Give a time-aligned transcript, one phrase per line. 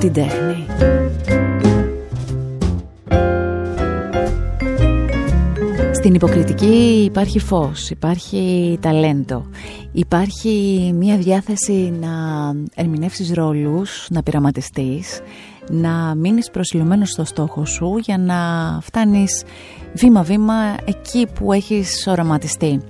[0.00, 0.66] την τέχνη.
[5.92, 9.46] Στην υποκριτική υπάρχει φως, υπάρχει ταλέντο,
[9.92, 12.08] υπάρχει μια διάθεση να
[12.74, 15.20] ερμηνεύσεις ρόλους, να πειραματιστείς,
[15.70, 18.36] να μείνεις προσιλωμένος στο στόχο σου για να
[18.82, 19.44] φτάνεις
[19.94, 22.80] βήμα-βήμα εκεί που έχεις οραματιστεί.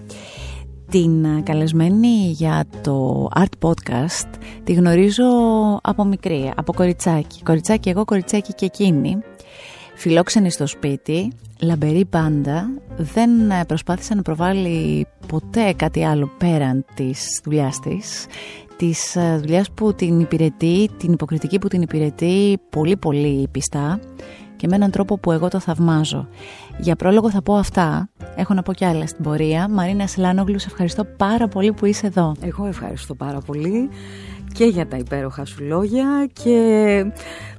[0.91, 4.29] Την καλεσμένη για το Art Podcast
[4.65, 5.25] τη γνωρίζω
[5.83, 7.43] από μικρή, από κοριτσάκι.
[7.43, 9.19] Κοριτσάκι εγώ, κοριτσάκι και εκείνη.
[9.95, 13.31] Φιλόξενη στο σπίτι, λαμπερή πάντα, δεν
[13.67, 18.27] προσπάθησε να προβάλλει ποτέ κάτι άλλο πέραν της δουλειάς της
[18.77, 24.01] της δουλειάς που την υπηρετεί, την υποκριτική που την υπηρετεί πολύ πολύ πιστά
[24.57, 26.29] και με έναν τρόπο που εγώ το θαυμάζω.
[26.81, 28.09] Για πρόλογο θα πω αυτά.
[28.37, 29.69] Έχω να πω κι άλλα στην πορεία.
[29.69, 32.35] Μαρίνα Σλάνογλου, σε ευχαριστώ πάρα πολύ που είσαι εδώ.
[32.41, 33.89] Εγώ ευχαριστώ πάρα πολύ
[34.53, 37.05] και για τα υπέροχα σου λόγια και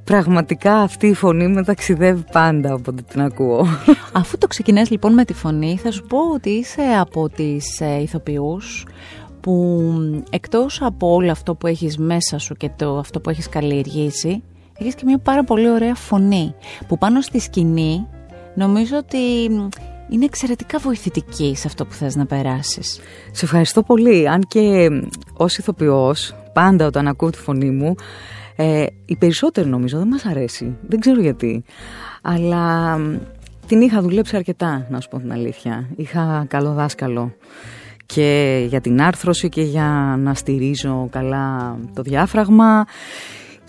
[0.04, 3.66] πραγματικά αυτή η φωνή με ταξιδεύει πάντα όποτε την ακούω.
[4.22, 8.02] Αφού το ξεκινάς λοιπόν με τη φωνή θα σου πω ότι είσαι από τις ε,
[8.02, 8.86] ηθοποιούς
[9.40, 9.82] που
[10.30, 14.44] εκτός από όλο αυτό που έχεις μέσα σου και το, αυτό που έχεις καλλιεργήσει
[14.78, 16.54] έχεις και μια πάρα πολύ ωραία φωνή
[16.88, 18.08] που πάνω στη σκηνή
[18.56, 19.44] νομίζω ότι
[20.10, 23.00] είναι εξαιρετικά βοηθητική σε αυτό που θες να περάσεις.
[23.32, 24.30] Σε ευχαριστώ πολύ.
[24.30, 24.90] Αν και
[25.34, 27.96] ως ηθοποιός, πάντα όταν ακούω τη φωνή μου,
[28.56, 30.78] ε, οι περισσότεροι νομίζω δεν μας αρέσει.
[30.88, 31.64] Δεν ξέρω γιατί.
[32.22, 32.98] Αλλά
[33.68, 35.90] την είχα δουλέψει αρκετά, να σου πω την αλήθεια.
[35.96, 37.34] Είχα καλό δάσκαλο
[38.06, 42.86] και για την άρθρωση και για να στηρίζω καλά το διάφραγμα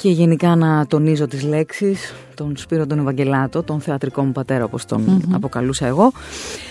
[0.03, 4.85] και γενικά να τονίζω τις λέξεις, τον Σπύρο τον Ευαγγελάτο, τον θεατρικό μου πατέρα όπως
[4.85, 6.13] τον αποκαλούσα εγώ.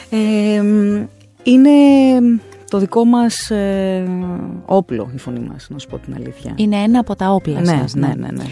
[0.10, 0.64] Ε,
[1.44, 1.70] είναι
[2.70, 4.04] το δικό μας ε,
[4.66, 6.54] όπλο η φωνή μας, να σου πω την αλήθεια.
[6.56, 7.94] Είναι ένα από τα όπλα ναι, σας.
[7.94, 8.44] Ναι, ναι, ναι.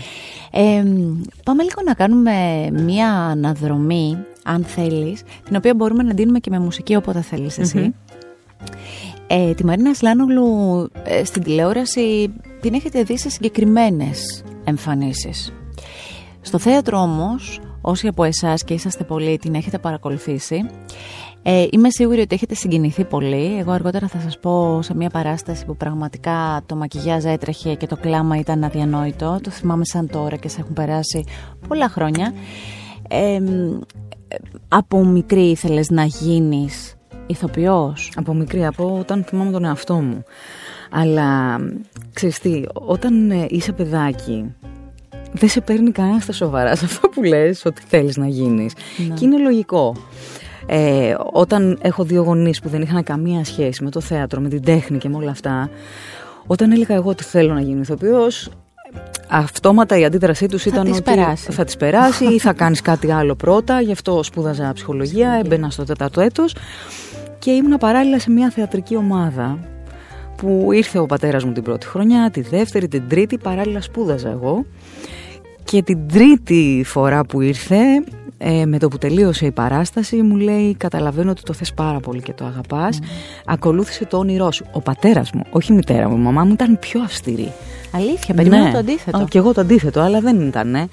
[0.52, 0.84] Ε,
[1.44, 2.34] πάμε λίγο να κάνουμε
[2.72, 7.94] μία αναδρομή, αν θέλεις, την οποία μπορούμε να δίνουμε και με μουσική όποτε θέλεις εσύ.
[9.28, 10.48] Ε, τη Μαρίνα Σλάνογλου
[11.04, 15.54] ε, στην τηλεόραση την έχετε δει σε συγκεκριμένες εμφανίσεις.
[16.42, 20.66] Στο θέατρο όμως, όσοι από εσάς και είσαστε πολλοί την έχετε παρακολουθήσει,
[21.42, 23.58] ε, είμαι σίγουρη ότι έχετε συγκινηθεί πολύ.
[23.60, 27.96] Εγώ αργότερα θα σας πω σε μια παράσταση που πραγματικά το μακιγιάζ έτρεχε και το
[27.96, 29.40] κλάμα ήταν αδιανόητο.
[29.44, 31.26] Το θυμάμαι σαν τώρα και σε έχουν περάσει
[31.68, 32.34] πολλά χρόνια.
[33.10, 33.40] Ε,
[34.68, 36.96] από μικρή ήθελες να γίνεις
[37.28, 40.24] ηθοποιός; Από μικρή, από όταν θυμάμαι τον εαυτό μου.
[40.90, 41.60] Αλλά
[42.14, 44.54] ξέρεις τι, όταν ε, είσαι παιδάκι
[45.32, 48.74] δεν σε παίρνει κανένας στα σοβαρά σε αυτό που λες ότι θέλεις να γίνεις.
[49.08, 49.14] Ναι.
[49.14, 49.96] Και είναι λογικό.
[50.66, 54.64] Ε, όταν έχω δύο γονείς που δεν είχαν καμία σχέση με το θέατρο, με την
[54.64, 55.70] τέχνη και με όλα αυτά,
[56.48, 58.50] όταν έλεγα εγώ ότι θέλω να γίνω ηθοποιός,
[59.30, 61.52] αυτόματα η αντίδρασή τους ήταν ότι περάσει.
[61.52, 65.84] θα τις περάσει ή θα κάνεις κάτι άλλο πρώτα, γι' αυτό σπούδαζα ψυχολογία, έμπαινα στο
[65.84, 66.56] τέταρτο έτος
[67.40, 69.60] και ήμουν παράλληλα σε μια θεατρική ομάδα
[70.42, 74.66] που ήρθε ο πατέρας μου την πρώτη χρονιά, τη δεύτερη, την τρίτη, παράλληλα σπούδαζα εγώ
[75.64, 77.78] και την τρίτη φορά που ήρθε
[78.38, 82.22] ε, με το που τελείωσε η παράσταση μου λέει καταλαβαίνω ότι το θες πάρα πολύ
[82.22, 83.06] και το αγαπάς mm.
[83.46, 86.80] ακολούθησε το όνειρό σου ο πατέρας μου, όχι η μητέρα μου η μαμά μου ήταν
[86.80, 87.52] πιο αυστηρή
[87.92, 88.72] αλήθεια, περιμένω ναι.
[88.72, 90.86] το αντίθετο και εγώ το αντίθετο, αλλά δεν ήταν ναι.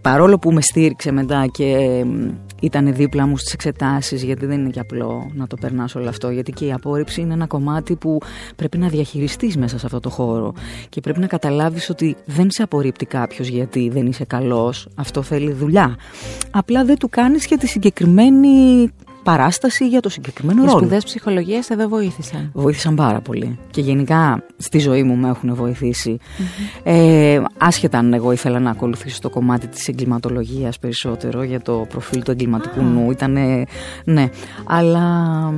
[0.00, 2.04] παρόλο που με στήριξε μετά και
[2.60, 6.30] ήταν δίπλα μου στις εξετάσεις γιατί δεν είναι και απλό να το περνάς όλο αυτό
[6.30, 8.18] γιατί και η απόρριψη είναι ένα κομμάτι που
[8.56, 10.54] πρέπει να διαχειριστείς μέσα σε αυτό το χώρο
[10.88, 15.52] και πρέπει να καταλάβεις ότι δεν σε απορρίπτει κάποιος γιατί δεν είσαι καλός αυτό θέλει
[15.52, 15.96] δουλειά.
[16.50, 18.90] Απλά δεν του κάνεις για τη συγκεκριμένη
[19.22, 20.76] παράσταση για το συγκεκριμένο ρόλο.
[20.76, 22.50] Οι σπουδές ψυχολογίας εδώ βοήθησαν.
[22.54, 23.58] Βοήθησαν πάρα πολύ.
[23.70, 26.18] Και γενικά στη ζωή μου με έχουν βοηθήσει.
[26.82, 32.22] Ε, άσχετα αν εγώ ήθελα να ακολουθήσω το κομμάτι της εγκληματολογίας περισσότερο για το προφίλ
[32.22, 33.10] του εγκληματικού νου.
[33.10, 33.64] Ήτανε,
[34.04, 34.28] ναι.
[34.64, 35.52] Αλλά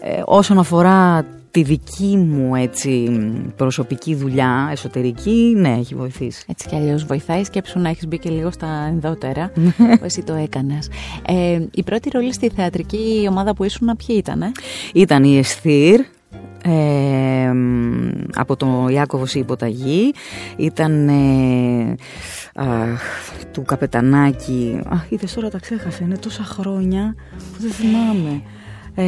[0.00, 1.24] ε, όσον αφορά
[1.56, 3.20] τη δική μου έτσι,
[3.56, 6.44] προσωπική δουλειά, εσωτερική, ναι, έχει βοηθήσει.
[6.48, 7.44] Έτσι κι αλλιώς βοηθάει.
[7.44, 9.52] Σκέψου να έχεις μπει και λίγο στα ενδότερα,
[9.98, 10.90] που εσύ το έκανες.
[11.26, 14.52] Ε, η πρώτη ρόλη στη θεατρική ομάδα που ήσουν, ποιοι ήταν, ε;
[14.92, 16.00] Ήταν η Εσθήρ,
[16.64, 17.52] ε,
[18.34, 20.12] από τον Ιάκωβος η Υποταγή
[20.56, 21.96] ήταν ε,
[23.52, 28.42] του Καπετανάκη αχ είδες τώρα τα ξέχασα είναι τόσα χρόνια που δεν θυμάμαι
[28.98, 29.04] ε,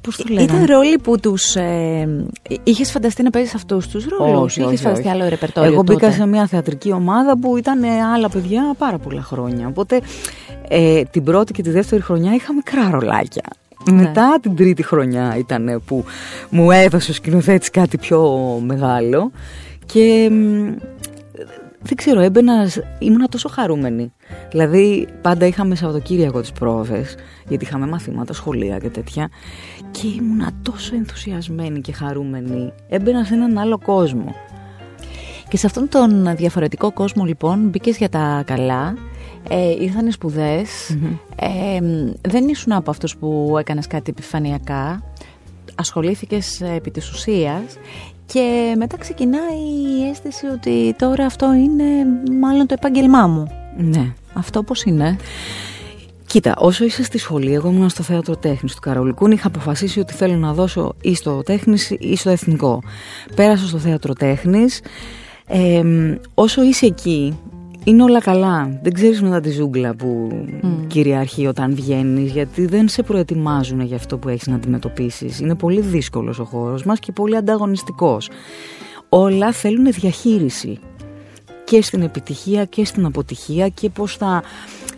[0.00, 0.52] πώς το λέγανε.
[0.52, 1.54] Ήταν ρόλοι που τους...
[1.56, 2.24] Ε,
[2.62, 4.42] είχες φανταστεί να παίζεις αυτούς τους ρόλους.
[4.42, 7.84] Όχι, είχες όχι, φανταστεί άλλο ρεπερτόριο Εγώ μπήκα τότε; σε μια θεατρική ομάδα που ήταν
[8.14, 9.68] άλλα παιδιά πάρα πολλά χρόνια.
[9.68, 10.00] Οπότε
[10.68, 13.44] ε, την πρώτη και τη δεύτερη χρονιά είχα μικρά ρολάκια.
[13.90, 14.02] Ναι.
[14.02, 16.04] Μετά την τρίτη χρονιά ήταν που
[16.50, 19.30] μου έδωσε ο σκηνοθέτης κάτι πιο μεγάλο
[19.86, 20.30] και
[21.82, 24.12] δεν ξέρω, έμπαινα, ήμουνα τόσο χαρούμενη.
[24.50, 27.14] Δηλαδή, πάντα είχαμε Σαββατοκύριακο τις πρόβες,
[27.48, 29.30] γιατί είχαμε μαθήματα, σχολεία και τέτοια.
[29.90, 32.72] Και ήμουνα τόσο ενθουσιασμένη και χαρούμενη.
[32.88, 34.34] Έμπαινα σε έναν άλλο κόσμο.
[35.48, 38.94] Και σε αυτόν τον διαφορετικό κόσμο, λοιπόν, μπήκες για τα καλά.
[39.48, 40.12] Ε, ήρθαν
[41.36, 41.78] Ε,
[42.20, 45.02] δεν ήσουν από αυτούς που έκανες κάτι επιφανειακά.
[45.74, 47.62] Ασχολήθηκες επί της ουσίας
[48.26, 49.58] και μετά ξεκινάει
[49.98, 51.84] η αίσθηση ότι τώρα αυτό είναι
[52.40, 53.46] μάλλον το επάγγελμά μου.
[53.76, 54.12] Ναι.
[54.32, 55.16] Αυτό πώς είναι;
[56.32, 60.12] Κοίτα, όσο είσαι στη σχολή, εγώ ήμουν στο θέατρο τέχνης του Καρολικούν, είχα αποφασίσει ότι
[60.12, 62.82] θέλω να δώσω ή στο τέχνης ή στο εθνικό.
[63.34, 64.80] Πέρασα στο θέατρο τέχνης.
[65.46, 65.82] Ε,
[66.34, 67.38] όσο είσαι εκεί,
[67.84, 68.78] είναι όλα καλά.
[68.82, 70.28] Δεν ξέρεις μετά τη ζούγκλα που
[70.62, 70.66] mm.
[70.86, 75.40] κυριαρχεί όταν βγαίνεις, γιατί δεν σε προετοιμάζουν για αυτό που έχεις να αντιμετωπίσεις.
[75.40, 78.30] Είναι πολύ δύσκολος ο χώρος μας και πολύ ανταγωνιστικός.
[79.08, 80.78] Όλα θέλουν διαχείριση
[81.64, 84.42] και στην επιτυχία και στην αποτυχία και πώς θα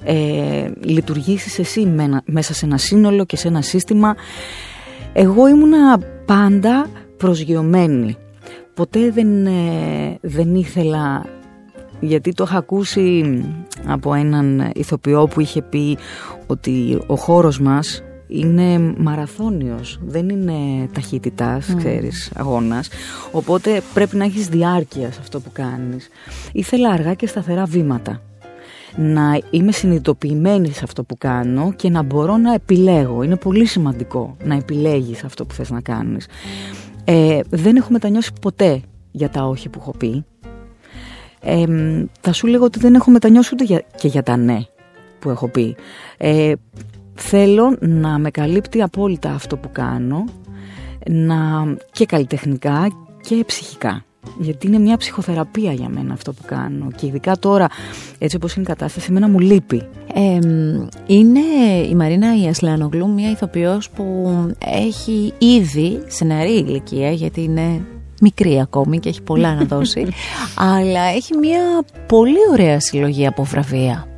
[0.04, 1.94] ε, λειτουργήσεις εσύ
[2.24, 4.14] μέσα σε ένα σύνολο και σε ένα σύστημα.
[5.12, 8.16] Εγώ ήμουνα πάντα προσγειωμένη.
[8.74, 11.26] Ποτέ δεν, ε, δεν ήθελα
[12.00, 13.40] γιατί το είχα ακούσει
[13.86, 15.98] από έναν ηθοποιό που είχε πει
[16.46, 21.76] ότι ο χώρος μας είναι μαραθώνιος, δεν είναι ταχύτητας, mm.
[21.76, 22.88] ξέρεις, αγώνας.
[23.32, 26.08] Οπότε πρέπει να έχεις διάρκεια σε αυτό που κάνεις.
[26.52, 28.22] Ήθελα αργά και σταθερά βήματα.
[28.96, 33.22] Να είμαι συνειδητοποιημένη σε αυτό που κάνω και να μπορώ να επιλέγω.
[33.22, 36.26] Είναι πολύ σημαντικό να επιλέγεις αυτό που θες να κάνεις.
[37.04, 38.80] Ε, δεν έχω μετανιώσει ποτέ
[39.10, 40.24] για τα όχι που έχω πει
[41.44, 41.64] ε,
[42.20, 44.58] θα σου λέγω ότι δεν έχω μετανιώσει ούτε για, και για τα ναι
[45.18, 45.76] που έχω πει.
[46.16, 46.52] Ε,
[47.14, 50.24] θέλω να με καλύπτει απόλυτα αυτό που κάνω
[51.06, 51.36] να,
[51.92, 52.88] και καλλιτεχνικά
[53.20, 54.04] και ψυχικά.
[54.38, 56.88] Γιατί είναι μια ψυχοθεραπεία για μένα αυτό που κάνω.
[56.96, 57.66] Και ειδικά τώρα,
[58.18, 59.82] έτσι όπως είναι η κατάσταση, εμένα μου λείπει.
[61.06, 61.40] είναι
[61.90, 64.34] η Μαρίνα η Ασλανογλού μια ηθοποιός που
[64.66, 67.80] έχει ήδη σε νεαρή ηλικία, γιατί είναι
[68.20, 70.06] μικρή ακόμη και έχει πολλά να δώσει
[70.74, 71.60] αλλά έχει μια
[72.06, 74.08] πολύ ωραία συλλογή από βραβεία.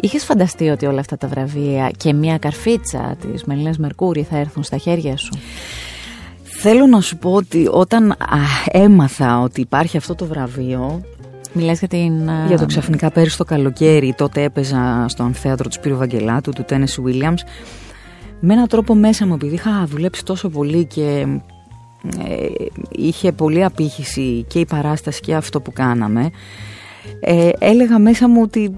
[0.00, 4.62] Είχες φανταστεί ότι όλα αυτά τα βραβεία και μια καρφίτσα της Μελίνας Μερκούρη θα έρθουν
[4.62, 5.38] στα χέρια σου;
[6.42, 8.16] Θέλω να σου πω ότι όταν
[8.66, 11.02] έμαθα ότι υπάρχει αυτό το βραβείο
[11.56, 12.28] Μιλάς για την...
[12.46, 17.02] Για το ξαφνικά πέρυσι το καλοκαίρι τότε έπαιζα στο αμφιθέατρο του Σπύρου Βαγγελάτου του Τένεση
[17.06, 17.38] Williams
[18.40, 21.42] με έναν τρόπο μέσα μου επειδή είχα δουλέψει τόσο πολύ και ε,
[22.90, 26.30] είχε πολύ απήχηση και η παράσταση και αυτό που κάναμε
[27.20, 28.76] ε, έλεγα μέσα μου ότι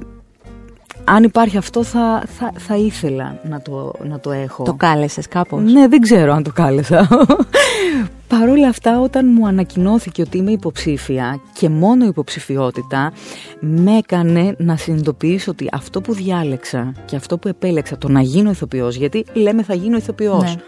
[1.05, 4.63] αν υπάρχει αυτό θα, θα, θα ήθελα να το, να το έχω.
[4.63, 7.09] Το κάλεσες κάπως; Ναι, δεν ξέρω αν το κάλεσα.
[8.29, 13.13] Παρ' όλα αυτά όταν μου ανακοινώθηκε ότι είμαι υποψήφια και μόνο υποψηφιότητα
[13.61, 18.51] με έκανε να συνειδητοποιήσω ότι αυτό που διάλεξα και αυτό που επέλεξα το να γίνω
[18.51, 20.43] ηθοποιός γιατί λέμε θα γίνω ηθοποιός.
[20.43, 20.63] Ναι.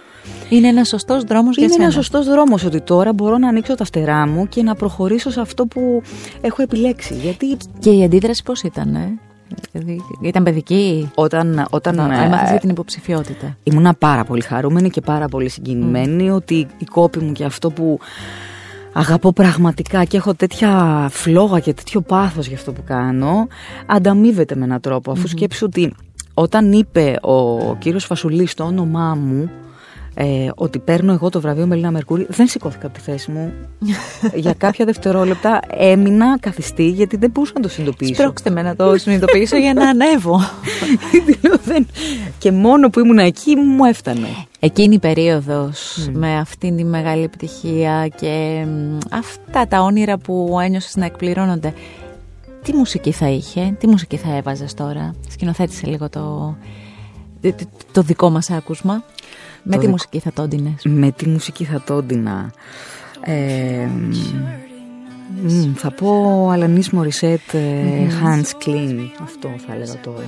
[0.49, 3.85] Είναι ένας σωστός δρόμος για Είναι ένας σωστός δρόμος ότι τώρα μπορώ να ανοίξω τα
[3.85, 6.03] φτερά μου και να προχωρήσω σε αυτό που
[6.41, 7.15] έχω επιλέξει.
[7.15, 7.57] Γιατί...
[7.79, 9.19] Και η αντίδραση πώς ήταν, ε;
[9.73, 13.57] Δηλαδή, ήταν παιδική; Όταν, όταν έμαθα για την υποψηφιότητα.
[13.63, 17.99] Ήμουνα πάρα πολύ χαρούμενη και πάρα πολύ συγκινημένη ότι η κόπη μου και αυτό που
[18.93, 23.47] αγαπώ πραγματικά και έχω τέτοια φλόγα και τέτοιο πάθος για αυτό που κάνω
[23.87, 25.95] ανταμείβεται με έναν τρόπο αφού σκέψω ότι
[26.35, 29.51] όταν είπε ο κύριος Φασουλής το όνομά μου
[30.21, 33.53] ε, ότι παίρνω εγώ το βραβείο Μελίνα Μερκούρη, δεν σηκώθηκα από τη θέση μου.
[34.35, 38.15] Για κάποια δευτερόλεπτα έμεινα καθιστή γιατί δεν μπορούσα να το συνειδητοποιήσω.
[38.15, 40.41] Σπρώξτε με να το συνειδητοποιήσω για να ανέβω.
[42.39, 44.29] και μόνο που ήμουν εκεί μου έφτανε.
[44.61, 48.67] Εκείνη η περίοδος με αυτήν τη μεγάλη επιτυχία και
[49.11, 51.73] αυτά τα όνειρα που ένιωσες να εκπληρώνονται.
[52.63, 56.57] Τι μουσική θα είχε, τι μουσική θα έβαζες τώρα; Σκηνοθέτησε λίγο το,
[57.93, 59.03] το δικό μας άκουσμα.
[59.63, 62.53] Με τι μουσική θα το έντυνες; Με τι μουσική θα το έντυνα.
[63.21, 63.89] Ε,
[65.75, 67.41] θα πω Αλανής Μωρισέτ
[68.23, 70.25] Hands Clean Αυτό θα έλεγα τώρα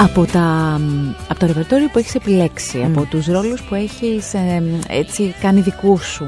[0.00, 0.80] από, τα,
[1.28, 4.34] από το ρεπερτόριο που έχεις επιλέξει, από τους ρόλους που έχεις
[4.86, 6.26] έτσι κάνει δικούς σου,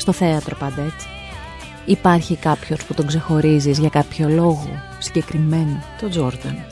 [0.00, 1.06] στο θέατρο πάντα έτσι.
[1.84, 6.64] Υπάρχει κάποιος που τον ξεχωρίζεις για κάποιο λόγο συγκεκριμένο; Το Τζόρταν.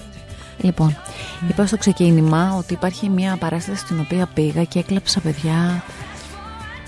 [0.61, 1.51] Λοιπόν, mm.
[1.51, 5.83] είπα στο ξεκίνημα ότι υπάρχει μια παράσταση στην οποία πήγα και έκλαψα παιδιά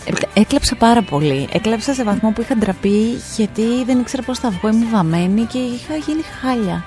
[0.04, 1.48] ε, Έκλαψα πάρα πολύ.
[1.52, 4.68] Έκλαψα σε βαθμό που είχα ντραπεί γιατί δεν ήξερα πώς θα βγω.
[4.68, 6.84] Ήμουν βαμμένη και είχα γίνει χάλια.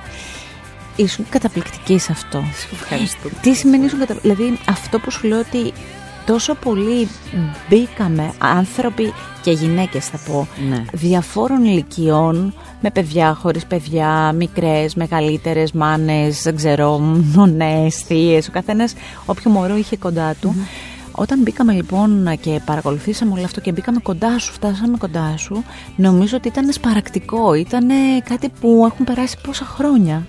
[0.95, 2.43] ήσουν καταπληκτική σε αυτό.
[2.71, 3.29] Ευχαριστώ.
[3.41, 4.35] Τι σημαίνει ήσουν καταπληκτική.
[4.35, 5.73] Δηλαδή αυτό που σου λέω ότι
[6.25, 7.07] τόσο πολύ
[7.69, 10.83] μπήκαμε άνθρωποι και γυναίκες θα πω Ναι.
[10.93, 16.99] διαφόρων ηλικιών με παιδιά, χωρίς παιδιά, μικρές, μεγαλύτερες, μάνες, δεν ξέρω,
[17.33, 18.93] νονές, θείες, ο καθένας
[19.25, 20.55] όποιο μωρό είχε κοντά του.
[21.15, 25.63] Όταν μπήκαμε λοιπόν και παρακολουθήσαμε όλο αυτό και μπήκαμε κοντά σου, φτάσαμε κοντά σου,
[25.95, 27.87] νομίζω ότι ήταν σπαρακτικό, ήταν
[28.23, 30.25] κάτι που έχουν περάσει πόσα χρόνια.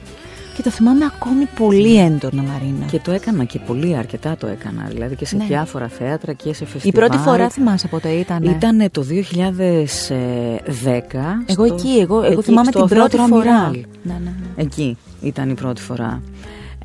[0.56, 2.84] Και το θυμάμαι ακόμη πολύ έντονα, Μαρίνα.
[2.90, 4.88] Και το έκανα και πολύ αρκετά το έκανα.
[4.92, 5.44] Δηλαδή και σε Ναι.
[5.44, 7.08] διάφορα θέατρα και σε Η φεστιβάλ.
[7.08, 8.42] πρώτη φορά θυμάσαι πότε ήταν.
[8.42, 11.42] Ήταν το 2010.
[11.46, 13.54] Εγώ στο- εκεί, εγώ, εγώ εκεί, θυμάμαι στο την πρώτη Θέατρο φορά.
[13.56, 13.72] Αμυράλ.
[14.02, 14.32] Ναι, ναι, ναι.
[14.62, 16.20] Εκεί ήταν η πρώτη φορά.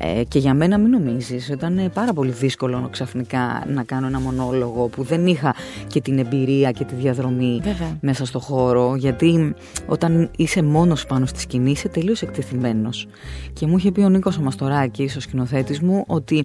[0.02, 4.88] Ε, και για μένα μην νομίζεις, ήταν πάρα πολύ δύσκολο ξαφνικά να κάνω ένα μονόλογο
[4.88, 5.54] που δεν είχα
[5.86, 7.98] και την εμπειρία και τη διαδρομή Βέβαια.
[8.00, 9.54] μέσα στο χώρο γιατί
[9.86, 13.06] όταν είσαι μόνος πάνω στη σκηνή είσαι τελείως εκτεθειμένος
[13.52, 16.44] και μου είχε πει ο Νίκος ο Μαστοράκης, ο σκηνοθέτης μου ότι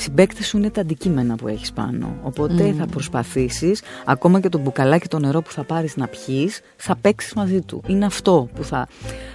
[0.00, 5.08] συμπέκτες σου είναι τα αντικείμενα που έχεις πάνω οπότε θα προσπαθήσεις ακόμα και το μπουκαλάκι
[5.08, 8.86] το νερό που θα πάρεις να πιείς θα παίξεις μαζί του είναι αυτό που θα,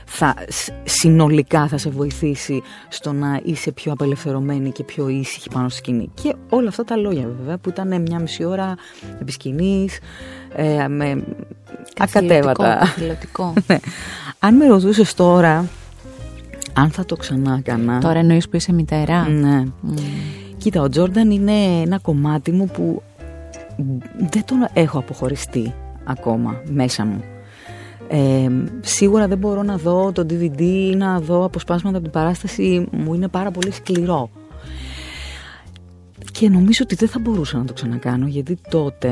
[0.05, 5.69] θα σ- συνολικά θα σε βοηθήσει στο να είσαι πιο απελευθερωμένη και πιο ήσυχη πάνω
[5.69, 8.75] στη σκηνή και όλα αυτά τα λόγια βέβαια που ήταν μια μισή ώρα
[9.21, 9.99] επί σκηνής,
[10.55, 11.23] ε, με
[11.97, 13.53] ακατέβατα Καθηλωτικό.
[13.67, 13.77] ναι.
[14.39, 15.65] Αν με ρωτούσες τώρα
[16.73, 17.99] αν θα το ξανά έκανα.
[17.99, 19.29] Τώρα εννοείς που είσαι μητέρα.
[19.29, 19.63] Ναι.
[19.81, 19.93] Μμ.
[20.63, 23.01] Κοίτα, ο Τζόρνταν είναι ένα κομμάτι μου που
[24.17, 27.23] δεν τον έχω αποχωριστεί ακόμα μέσα μου.
[28.07, 28.49] Ε,
[28.81, 33.13] σίγουρα δεν μπορώ να δω το DVD ή να δω αποσπάσματα από την παράσταση μου
[33.13, 34.29] είναι πάρα πολύ σκληρό
[36.31, 39.07] και νομίζω ότι δεν θα μπορούσα να το ξανακάνω γιατί τότε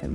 [0.00, 0.06] ε,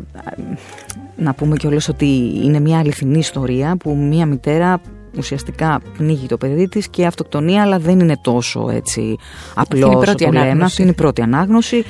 [1.18, 4.82] να πούμε κιόλας ότι είναι μια αληθινή ιστορία που μια μητέρα
[5.18, 9.18] ουσιαστικά πνίγει το παιδί της και αυτοκτονία αλλά δεν είναι τόσο έτσι
[9.56, 10.39] απλός είναι η όσο πρώτη το λέμε.
[10.39, 10.65] ανάγνωση.
[10.65, 11.84] Αυτή είναι η πρώτη ανάγνωση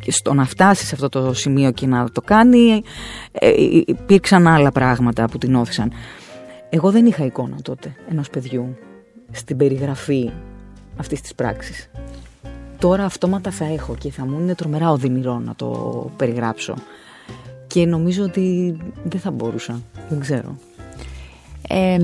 [0.00, 2.82] και στο να φτάσει σε αυτό το σημείο και να το κάνει
[3.32, 3.52] ε,
[3.86, 5.92] υπήρξαν άλλα πράγματα που την όθησαν.
[6.70, 8.76] Εγώ δεν είχα εικόνα τότε ενός παιδιού
[9.30, 10.30] στην περιγραφή
[10.96, 11.90] αυτής της πράξης.
[12.78, 16.74] Τώρα αυτόματα θα έχω και θα μου είναι τρομερά οδυνηρό να το περιγράψω.
[17.66, 19.80] Και νομίζω ότι δεν θα μπορούσα.
[20.08, 20.56] Δεν ξέρω.
[21.72, 21.96] Ε,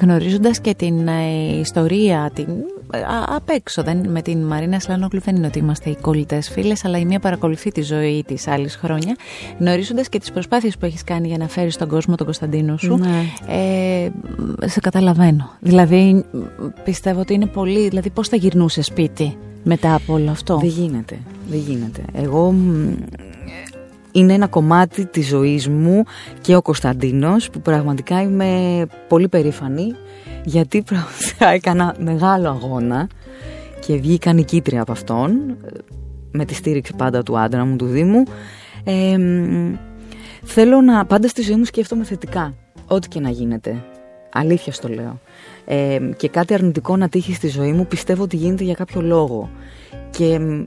[0.00, 2.46] γνωρίζοντας και την ε, ιστορία την,
[2.90, 6.84] α, απ' έξω δεν, με την Μαρίνα Σλανόγλου δεν είναι ότι είμαστε οι κολλητές φίλες
[6.84, 9.16] αλλά η μία παρακολουθεί τη ζωή της άλλης χρόνια
[9.58, 12.96] γνωρίζοντας και τις προσπάθειες που έχεις κάνει για να φέρεις στον κόσμο τον Κωνσταντίνο σου
[12.96, 13.22] Ναι.
[13.48, 14.10] ε,
[14.66, 16.24] σε καταλαβαίνω δηλαδή
[16.84, 21.18] πιστεύω ότι είναι πολύ δηλαδή πώς θα γυρνούσε σπίτι μετά από όλο αυτό; Δεν γίνεται.
[21.50, 22.02] Δεν γίνεται.
[22.12, 22.92] Εγώ μ,
[24.14, 26.04] είναι ένα κομμάτι της ζωής μου
[26.40, 29.94] και ο Κωνσταντίνος που πραγματικά είμαι πολύ περήφανη
[30.44, 33.08] γιατί πραγματικά έκανα μεγάλο αγώνα
[33.86, 35.56] και βγήκα νικήτρια από αυτόν
[36.30, 38.22] με τη στήριξη πάντα του άντρα μου, του Δήμου.
[38.84, 39.74] Ε, μ,
[40.42, 42.54] θέλω να πάντα στη ζωή μου σκέφτομαι θετικά,
[42.86, 43.84] ό,τι και να γίνεται.
[44.32, 45.20] Αλήθεια στο λέω.
[45.64, 49.50] Ε, και κάτι αρνητικό να τύχει στη ζωή μου πιστεύω ότι γίνεται για κάποιο λόγο.
[50.10, 50.62] Και μ,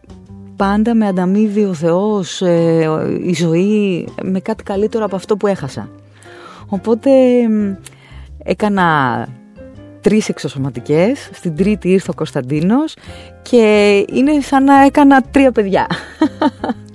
[0.58, 2.90] πάντα με ανταμείβει ο Θεός, ε,
[3.24, 5.90] η ζωή με κάτι καλύτερο από αυτό που έχασα.
[6.68, 7.10] Οπότε
[7.50, 7.74] μ,
[8.44, 9.28] έκανα
[10.02, 12.96] τρεις εξωσωματικές, στην τρίτη ήρθε ο Κωνσταντίνος
[13.42, 15.88] και είναι σαν να έκανα τρία παιδιά.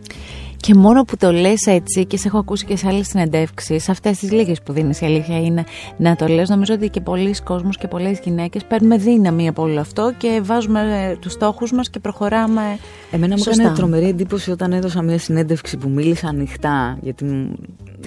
[0.63, 4.19] Και μόνο που το λες έτσι και σε έχω ακούσει και σε άλλες συνεντεύξεις, αυτές
[4.19, 5.65] τις λίγες που δίνεις η αλήθεια είναι
[5.97, 9.81] να το λες, νομίζω ότι και πολλοί κόσμος και πολλές γυναίκες παίρνουμε δύναμη από όλο
[9.81, 12.63] αυτό και βάζουμε ε, τους στόχους μας και προχωράμε
[13.11, 13.63] Εμένα μου σωστά.
[13.63, 16.99] έκανε τρομερή εντύπωση όταν έδωσα μια συνέντευξη που μίλησα ανοιχτά.
[17.03, 17.51] Γιατί...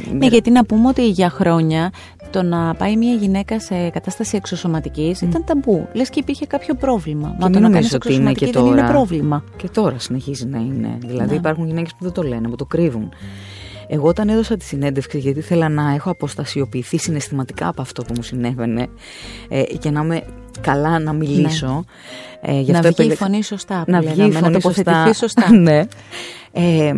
[0.08, 1.92] μου- Ναι, γιατί να πούμε ότι για χρόνια
[2.32, 5.88] το να πάει μια γυναίκα σε κατάσταση εξωσωματικής ήταν ταμπού.
[5.94, 7.28] Λες και υπήρχε κάποιο πρόβλημα.
[7.28, 8.92] Μα μην το να νομίζεις κάνεις ότι είναι και εξωσωματική δεν είναι τώρα.
[8.94, 9.44] πρόβλημα.
[9.58, 10.98] Και τώρα συνεχίζει να είναι.
[11.06, 11.36] Δηλαδή Ναι.
[11.36, 13.10] υπάρχουν γυναίκες που δεν το λένε, που το κρύβουν.
[13.88, 18.22] Εγώ όταν έδωσα τη συνέντευξη γιατί ήθελα να έχω αποστασιοποιηθεί συναισθηματικά από αυτό που μου
[18.24, 18.88] συνέβαινε
[19.50, 20.24] ε, και να είμαι
[20.62, 21.86] καλά να μιλήσω.
[22.42, 23.84] Ε, γι' να αυτό βγει η επέλεξα- φωνή σωστά.
[23.86, 25.52] που να λέγαμε, βγει η φωνή να τοποθετηθεί σωστά.
[25.68, 25.82] ναι.
[26.52, 26.94] Ε,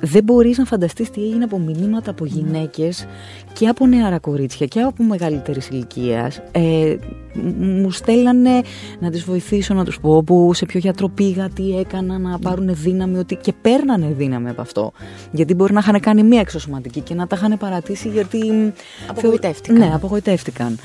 [0.00, 3.06] δεν μπορείς να φανταστείς τι έγινε από μηνύματα από γυναίκες
[3.52, 6.40] και από νεαρά κορίτσια και από μεγαλύτερης ηλικίας.
[6.52, 6.96] Ε,
[7.34, 8.60] μ- μου στέλνανε
[9.00, 12.68] να τις βοηθήσω, να τους πω που σε ποιο γιατρό πήγα, τι έκανα, να πάρουν
[12.72, 14.92] δύναμη ότι και παίρνανε δύναμη από αυτό.
[15.30, 18.72] Γιατί μπορεί να είχαν κάνει μία εξωσωματική και να τα είχαν παρατήσει γιατί...
[19.08, 19.78] Απογοητεύτηκαν.
[19.78, 20.78] Ναι, απογοητεύτηκαν.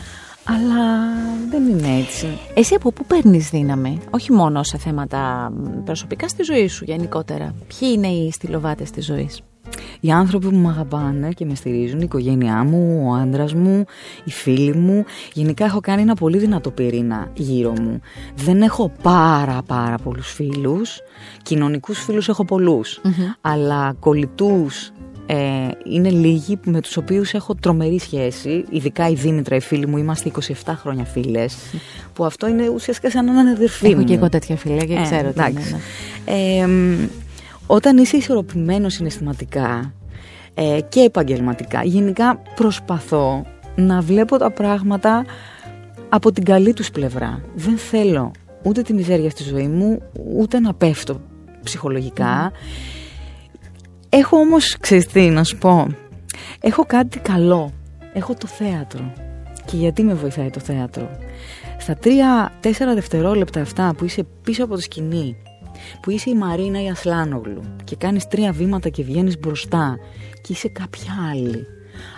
[0.51, 1.07] Αλλά
[1.49, 2.27] δεν είναι έτσι.
[2.53, 7.53] Εσύ από πού παίρνεις δύναμη, όχι μόνο σε θέματα μ, προσωπικά στη ζωή σου γενικότερα.
[7.67, 9.41] Ποιοι είναι οι στυλοβάτες της ζωής;
[9.99, 13.85] οι άνθρωποι που με αγαπάνε και με στηρίζουν, η οικογένειά μου, ο άντρας μου,
[14.23, 15.05] οι φίλοι μου.
[15.33, 17.99] Γενικά έχω κάνει ένα πολύ δυνατό πυρήνα γύρω μου.
[18.35, 20.99] Δεν έχω πάρα πάρα πολλούς φίλους.
[21.43, 22.45] Κοινωνικούς φίλους έχω
[23.41, 24.91] Αλλά κολλητούς
[25.31, 29.97] ε, είναι λίγοι με τους οποίους έχω τρομερή σχέση, ειδικά η Δήμητρα, η φίλη μου,
[29.97, 30.31] είμαστε
[30.65, 31.57] 27 χρόνια φίλες,
[32.13, 35.01] που αυτό είναι ουσιαστικά σαν να είναι αδερφή Έχω και εγώ τέτοια φίλια και ε,
[35.01, 35.81] ξέρω τι είναι.
[36.25, 36.67] Ε,
[37.67, 39.93] όταν είσαι ισορροπημένος συναισθηματικά
[40.53, 43.45] ε, και επαγγελματικά, γενικά προσπαθώ
[43.75, 45.25] να βλέπω τα πράγματα
[46.09, 47.41] από την καλή τους πλευρά.
[47.55, 48.31] Δεν θέλω
[48.63, 50.01] ούτε τη μιζέρια στη ζωή μου,
[50.37, 51.21] ούτε να πέφτω
[51.63, 52.51] ψυχολογικά.
[54.09, 55.87] Έχω όμως, ξέρεις τι, να σου πω,
[56.59, 57.73] έχω κάτι καλό.
[58.13, 59.13] Έχω το θέατρο.
[59.65, 61.09] Και γιατί με βοηθάει το θέατρο;
[61.79, 65.35] Στα τρία-τέσσερα δευτερόλεπτα αυτά που είσαι πίσω από το σκηνή,
[66.01, 69.97] που είσαι η Μαρίνα η Ασλάνογλου και κάνεις τρία βήματα και βγαίνεις μπροστά
[70.41, 71.65] και είσαι κάποια άλλη.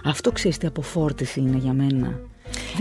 [0.03, 2.19] Αυτό ξέρεις τι αποφόρτιση είναι για μένα.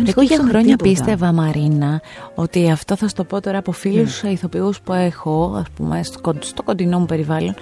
[0.06, 0.90] Εγώ για χρόνια τίποτα.
[0.90, 2.00] πίστευα, Μαρίνα,
[2.34, 4.30] ότι αυτό θα στο πω τώρα από φίλους mm.
[4.30, 7.54] ηθοποιούς που έχω, ας πούμε, στο, στο κοντινό μου περιβάλλον,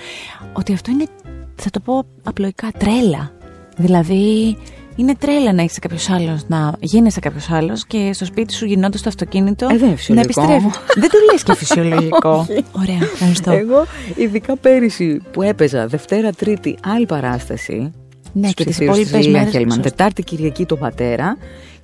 [0.52, 1.04] ότι αυτό είναι
[1.54, 3.32] θα το πω απλοϊκά, τρέλα.
[3.76, 4.56] Δηλαδή,
[4.96, 8.98] είναι τρέλα να έχεις κάποιος άλλος, να γίνεσαι κάποιος άλλος και στο σπίτι σου γινώντα
[8.98, 10.72] το αυτοκίνητο ε, να επιστρέφεις.
[11.00, 12.46] δεν το λες και φυσιολογικό.
[12.80, 13.50] Ωραία, ευχαριστώ.
[13.50, 17.92] Εγώ, ειδικά πέρυσι που έπαιζα Δευτέρα, Τρίτη, άλλη παράσταση.
[18.32, 19.78] Ναι, και τι υπόλοιπες μέρες.
[19.80, 21.36] Τετάρτη, Κυριακή το πατέρα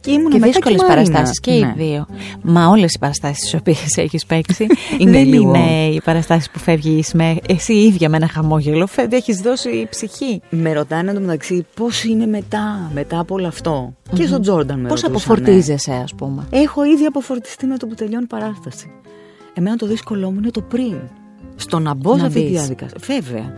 [0.04, 1.56] και ήμουν και δύσκολες παραστάσεις και ναι.
[1.56, 2.06] οι δύο.
[2.42, 4.66] Μα όλες οι παραστάσεις τι οποίες έχεις παίξει
[4.98, 5.54] είναι δεν λίγο...
[5.54, 8.88] είναι οι παραστάσεις που φεύγεις με εσύ ίδια με ένα χαμόγελο.
[9.10, 10.40] Έχεις δώσει ψυχή.
[10.50, 14.18] Με ρωτάνε εντωμεταξύ πώς είναι μετά, μετά από όλο αυτό; Mm-hmm.
[14.18, 18.24] Και στον Τζόρνταν με Πώς αποφορτίζεσαι, ας πούμε; Έχω ήδη αποφορτιστεί με το που τελειώνει
[18.24, 18.90] η παράσταση.
[19.54, 20.96] Εμένα το δύσκολό μου είναι το πριν.
[21.56, 22.98] Στο να μπω σε αυτή τη διαδικασία.
[23.06, 23.52] Βέβαια.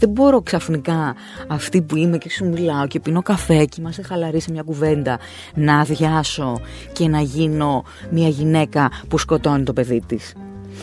[0.00, 1.14] Δεν μπορώ ξαφνικά
[1.48, 5.18] αυτή που είμαι και σου μιλάω και πίνω καφέ και είμαστε χαλαροί σε μια κουβέντα
[5.54, 6.60] να αδειάσω
[6.92, 10.34] και να γίνω μια γυναίκα που σκοτώνει το παιδί της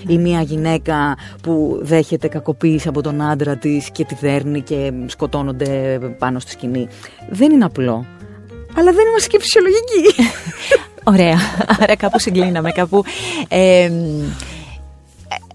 [0.08, 6.00] ή μια γυναίκα που δέχεται κακοποίηση από τον άντρα της και τη δέρνει και σκοτώνονται
[6.18, 6.88] πάνω στη σκηνή.
[7.30, 8.06] Δεν είναι απλό.
[8.78, 10.32] Αλλά δεν είμαστε και φυσιολογικοί.
[11.14, 11.38] Ωραία.
[11.82, 12.72] Άρα κάπου συγκλίναμε.
[12.72, 13.04] Κάπου...
[13.48, 13.92] Ε,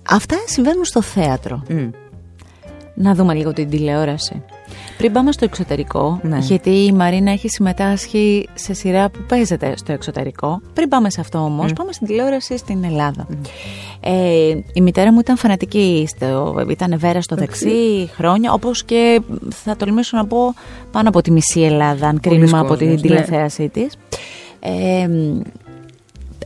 [0.03, 1.63] αυτά συμβαίνουν στο θέατρο
[2.95, 4.43] να δούμε λίγο την τηλεόραση.
[4.99, 6.39] Πριν πάμε στο εξωτερικό, ναι.
[6.39, 10.61] γιατί η Μαρίνα έχει συμμετάσχει σε σειρά που παίζεται στο εξωτερικό.
[10.75, 13.27] Πριν πάμε σε αυτό όμως, πάμε στην τηλεόραση στην Ελλάδα.
[14.01, 19.77] Ε, η μητέρα μου ήταν φανατική, στο, ήταν βέρα στο δεξί χρόνια, όπως και θα
[19.77, 20.55] τολμήσω να πω
[20.91, 23.01] πάνω από τη μισή Ελλάδα, αν κρίνουμε από την ναι.
[23.01, 23.97] τηλεθέασή της.
[24.61, 25.09] Ε,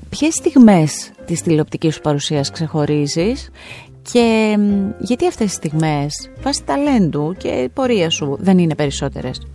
[0.09, 3.51] Ποιες στιγμές της τηλεοπτικής σου παρουσίας ξεχωρίζεις;
[4.13, 4.59] Και
[4.99, 9.47] γιατί αυτές τις στιγμές βάσει ταλέντου και πορεία σου δεν είναι περισσότερες;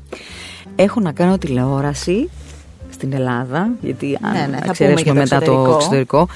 [0.75, 2.29] Έχω να κάνω τηλεόραση
[2.89, 4.39] στην Ελλάδα, γιατί αν ναι,
[5.03, 6.27] ναι, μετά το εξωτερικό,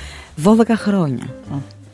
[0.43, 1.34] 12 χρόνια.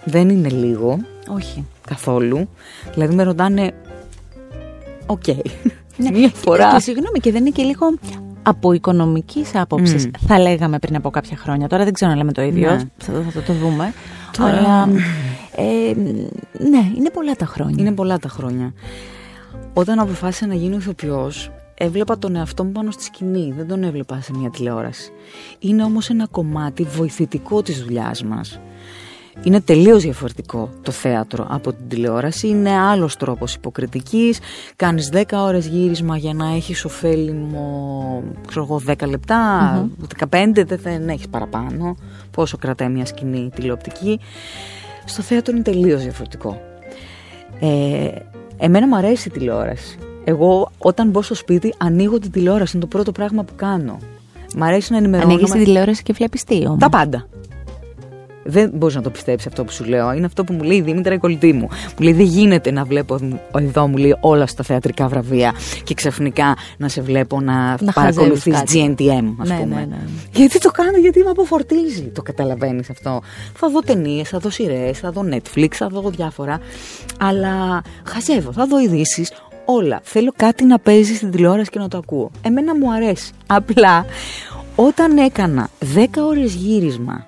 [0.04, 0.98] Δεν είναι λίγο.
[1.36, 1.66] Όχι.
[1.88, 2.50] Καθόλου.
[2.94, 3.72] Δηλαδή με ρωτάνε,
[5.06, 5.28] οκ,
[5.98, 6.12] ναι.
[6.18, 6.74] μία φορά.
[6.74, 7.86] Και, συγγνώμη, και δεν είναι και λίγο
[8.44, 11.68] από οικονομικής άποψης, θα λέγαμε πριν από κάποια χρόνια.
[11.68, 12.72] Τώρα δεν ξέρω να λέμε το ίδιο.
[12.72, 12.82] Ναι.
[12.98, 13.94] Θα, θα, το δούμε.
[14.38, 14.58] Τώρα...
[14.58, 14.90] Αλλά
[15.56, 15.94] ε,
[16.70, 17.76] ναι, είναι πολλά τα χρόνια.
[17.80, 18.74] Είναι πολλά τα χρόνια.
[19.74, 23.54] Όταν αποφάσισα να γίνω ηθοποιός, έβλεπα τον εαυτό μου πάνω στη σκηνή.
[23.58, 25.12] Δεν τον έβλεπα σε μια τηλεόραση.
[25.60, 28.60] Είναι όμως ένα κομμάτι βοηθητικό της δουλειάς μας.
[29.44, 32.48] Είναι τελείως διαφορετικό το θέατρο από την τηλεόραση.
[32.48, 34.40] Είναι άλλος τρόπος υποκριτικής.
[34.76, 39.90] Κάνεις 10 ώρες γύρισμα για να έχεις ωφέλιμο, ξέρω εγώ, 10 λεπτά,
[40.30, 41.96] 15, δεν έχεις παραπάνω.
[42.32, 44.20] Πόσο κρατάει μια σκηνή τηλεοπτική.
[45.06, 46.62] Στο θέατρο είναι τελείως διαφορετικό.
[47.60, 48.08] Ε,
[48.58, 49.98] εμένα μου αρέσει η τηλεόραση.
[50.24, 54.00] Εγώ όταν μπω στο σπίτι ανοίγω την τηλεόραση, είναι το πρώτο πράγμα που κάνω.
[54.56, 55.34] Μ' αρέσει να ενημερώνω.
[55.34, 56.80] Ανοίγεις τη τηλεόραση και βλέπεις τι όμως.
[56.80, 57.28] Τα πάντα.
[58.44, 60.14] Δεν μπορείς να το πιστέψεις αυτό που σου λέω.
[60.14, 61.68] Είναι αυτό που μου λέει η Δήμητρα η κολλητή μου.
[61.98, 63.20] Μου λέει: Δεν γίνεται να βλέπω
[63.58, 68.64] εδώ, μου λέει, όλα στα θεατρικά βραβεία και ξαφνικά να σε βλέπω να, να παρακολουθείς
[68.74, 69.76] GNTM, ας ναι, πούμε.
[69.76, 69.98] Ναι, ναι.
[70.32, 72.04] Γιατί το κάνω, γιατί με αποφορτίζει.
[72.04, 73.22] Το καταλαβαίνεις αυτό.
[73.56, 76.60] Θα δω ταινίες, θα δω σειρές, θα δω Netflix, θα δω διάφορα.
[77.20, 79.32] Αλλά χαζεύω, θα δω ειδήσεις.
[79.66, 80.00] Όλα.
[80.04, 82.32] Θέλω κάτι να παίζει στην τηλεόραση και να το ακούω.
[82.42, 83.32] Εμένα μου αρέσει.
[83.48, 84.06] Απλά
[84.76, 87.28] όταν έκανα 10 ώρες γύρισμα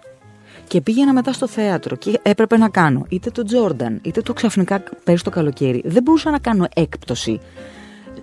[0.73, 4.83] και πήγαινα μετά στο θέατρο και έπρεπε να κάνω είτε το Τζόρνταν είτε το ξαφνικά
[5.03, 5.81] πέρυσι το καλοκαίρι.
[5.85, 7.39] Δεν μπορούσα να κάνω έκπτωση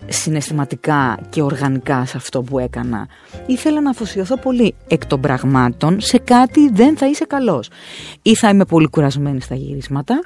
[0.07, 3.09] συναισθηματικά και οργανικά σε αυτό που έκανα.
[3.47, 7.69] Ήθελα να αφοσιωθώ πολύ εκ των πραγμάτων σε κάτι δεν θα είσαι καλός.
[8.23, 10.23] Ή θα είμαι πολύ κουρασμένη στα γυρίσματα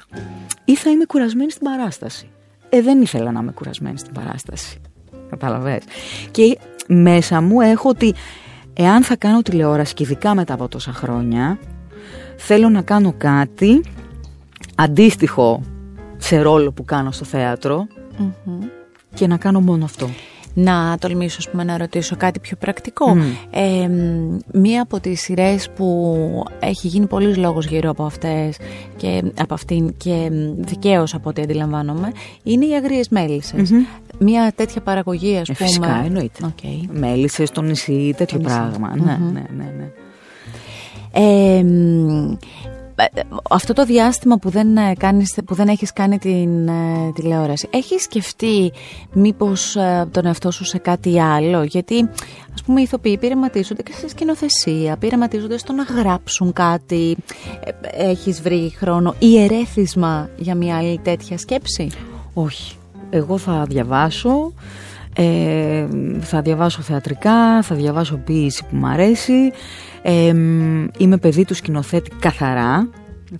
[0.65, 2.29] ή θα είμαι κουρασμένη στην παράσταση.
[2.69, 4.81] Ε, δεν ήθελα να είμαι κουρασμένη στην παράσταση.
[5.29, 5.83] Καταλαβες.
[6.31, 6.57] Και
[6.87, 8.13] μέσα μου έχω ότι
[8.73, 11.59] εάν θα κάνω τηλεόραση και ειδικά μετά από τόσα χρόνια,
[12.37, 13.81] θέλω να κάνω κάτι
[14.75, 15.61] αντίστοιχο
[16.17, 17.87] σε ρόλο που κάνω στο θεατρο
[19.13, 20.09] και να κάνω μόνο αυτό
[20.55, 23.17] να τολμήσω πούμε, να ρωτήσω κάτι πιο πρακτικό.
[23.49, 23.89] Ε,
[24.51, 26.15] μία από τις σειρές που
[26.59, 28.57] έχει γίνει πολλής λόγος γύρω από αυτές
[28.95, 32.11] και από αυτήν και δικαίως από ό,τι αντιλαμβάνομαι
[32.43, 33.09] είναι οι αγρίες
[34.19, 35.67] Μία τέτοια παραγωγή ας ε, πούμε.
[35.67, 36.53] Φυσικά εννοείται.
[36.55, 36.87] Okay.
[36.91, 38.95] Μέλισσες στο νησί, τέτοιο πράγμα.
[38.95, 39.91] Ναι, ναι, ναι, ναι.
[41.17, 41.63] Ε,
[43.49, 48.03] αυτό το διάστημα που δεν, ε, κάνεις, που δεν έχεις κάνει την ε, τηλεόραση, έχεις
[48.03, 48.71] σκεφτεί
[49.13, 52.09] μήπως ε, τον εαυτό σου σε κάτι άλλο, γιατί
[52.53, 57.15] ας πούμε οι ηθοποιοί πειραματίζονται και σε σκηνοθεσία, πειραματίζονται στο να γράψουν κάτι,
[57.91, 61.89] έχεις βρει χρόνο ή ερέθισμα για μια άλλη τέτοια σκέψη;
[62.33, 62.75] Όχι,
[63.09, 64.53] εγώ θα διαβάσω,
[65.15, 65.87] ε,
[66.19, 69.51] θα διαβάσω θεατρικά, θα διαβάσω ποίηση που μου αρέσει,
[70.97, 72.89] είμαι παιδί του σκηνοθέτη καθαρά.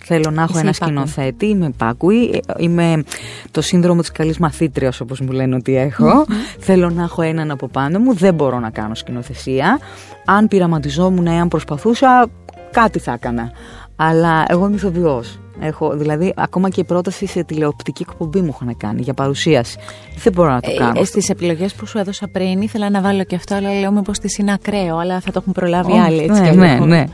[0.04, 3.02] Θέλω να έχω ένα σκηνοθέτη, είμαι πάκουη, είμαι
[3.50, 6.26] το σύνδρομο της καλής μαθήτριας όπως μου λένε ότι έχω.
[6.58, 9.78] Θέλω να έχω έναν από πάνω μου, δεν μπορώ να κάνω σκηνοθεσία.
[10.24, 12.26] Αν πειραματιζόμουν ή αν προσπαθούσα,
[12.70, 13.50] κάτι θα έκανα.
[13.96, 15.38] Αλλά εγώ είμαι ηθοποιός.
[15.60, 19.78] Έχω, δηλαδή, ακόμα και η πρόταση σε τηλεοπτική εκπομπή μου έχουν κάνει για παρουσίαση.
[20.22, 21.00] Δεν μπορώ να το ε, κάνω.
[21.00, 24.18] Ε, Στις επιλογές που σου έδωσα πριν, ήθελα να βάλω και αυτό, αλλά λέω μήπως
[24.18, 26.22] τη είναι ακραίο, αλλά θα το έχουν προλάβει oh, άλλοι.
[26.22, 27.04] Έτσι, ναι, ναι, ναι.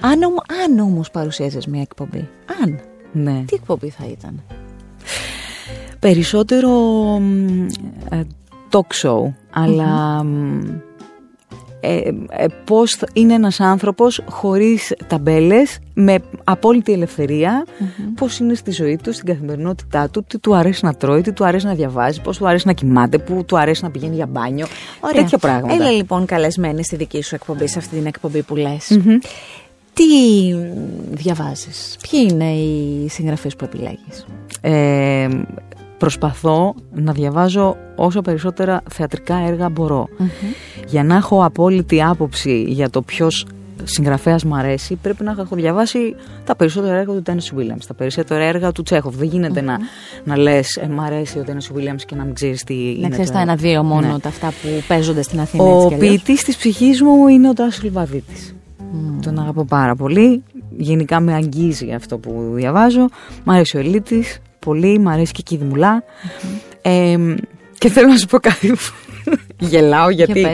[0.00, 0.18] Αν,
[0.64, 2.28] αν όμως παρουσίαζες μια εκπομπή,
[2.62, 2.80] αν.
[3.12, 3.42] Ναι.
[3.46, 4.42] Τι εκπομπή θα ήταν;
[5.98, 6.70] Περισσότερο
[8.10, 8.20] ε,
[8.70, 10.82] talk show, αλλά ε,
[11.80, 12.10] ε,
[12.64, 17.66] πώς είναι ένας άνθρωπος χωρίς ταμπέλες, με απόλυτη ελευθερία,
[18.14, 21.44] πώς είναι στη ζωή του, στην καθημερινότητά του, τι του αρέσει να τρώει, τι του
[21.44, 24.66] αρέσει να διαβάζει, πώς του αρέσει να κοιμάται, που του αρέσει να πηγαίνει για μπάνιο,
[25.00, 25.22] Ωραία.
[25.22, 25.74] τέτοια πράγματα.
[25.74, 28.98] Έλα λοιπόν καλεσμένη στη δική σου εκπομπή, σε αυτή την εκπομπή που λες.
[29.92, 30.04] Τι
[31.10, 34.26] διαβάζεις, ποιοι είναι οι συγγραφείς που επιλέγεις;
[34.60, 35.28] Ε,
[36.00, 39.72] προσπαθώ να διαβάζω όσο περισσότερα θεατρικά έργα
[40.86, 43.46] Για να έχω απόλυτη άποψη για το ποιος
[43.84, 48.44] συγγραφέας μου αρέσει, πρέπει να έχω διαβάσει τα περισσότερα έργα του Τέννη Williams, τα περισσότερα
[48.44, 49.14] έργα του Τσέχοφ.
[49.16, 49.78] Δεν γινεται να,
[50.24, 53.08] να λες, ε, Μ' αρέσει ο Τέννη Williams και να μην ξέρεις τι είναι.
[53.08, 54.18] Να ξέρει τα ένα-δύο μόνο ναι.
[54.18, 55.64] τα αυτά που παίζονται στην Αθήνα.
[55.64, 58.54] Ο ποιητής της ψυχής μου είναι ο Τάσος Λιβαδίτης.
[58.78, 59.22] Mm.
[59.22, 60.42] Τον αγαπώ πάρα πολύ.
[60.76, 63.08] Γενικά με αγγίζει αυτό που διαβάζω.
[63.44, 66.04] Μ' αρέσει ο Ελίτης πολύ, μου αρέσει και η Κιδημουλά.
[66.82, 67.16] Ε,
[67.78, 68.72] και θέλω να σου πω κάτι
[69.58, 70.46] Γελάω γιατί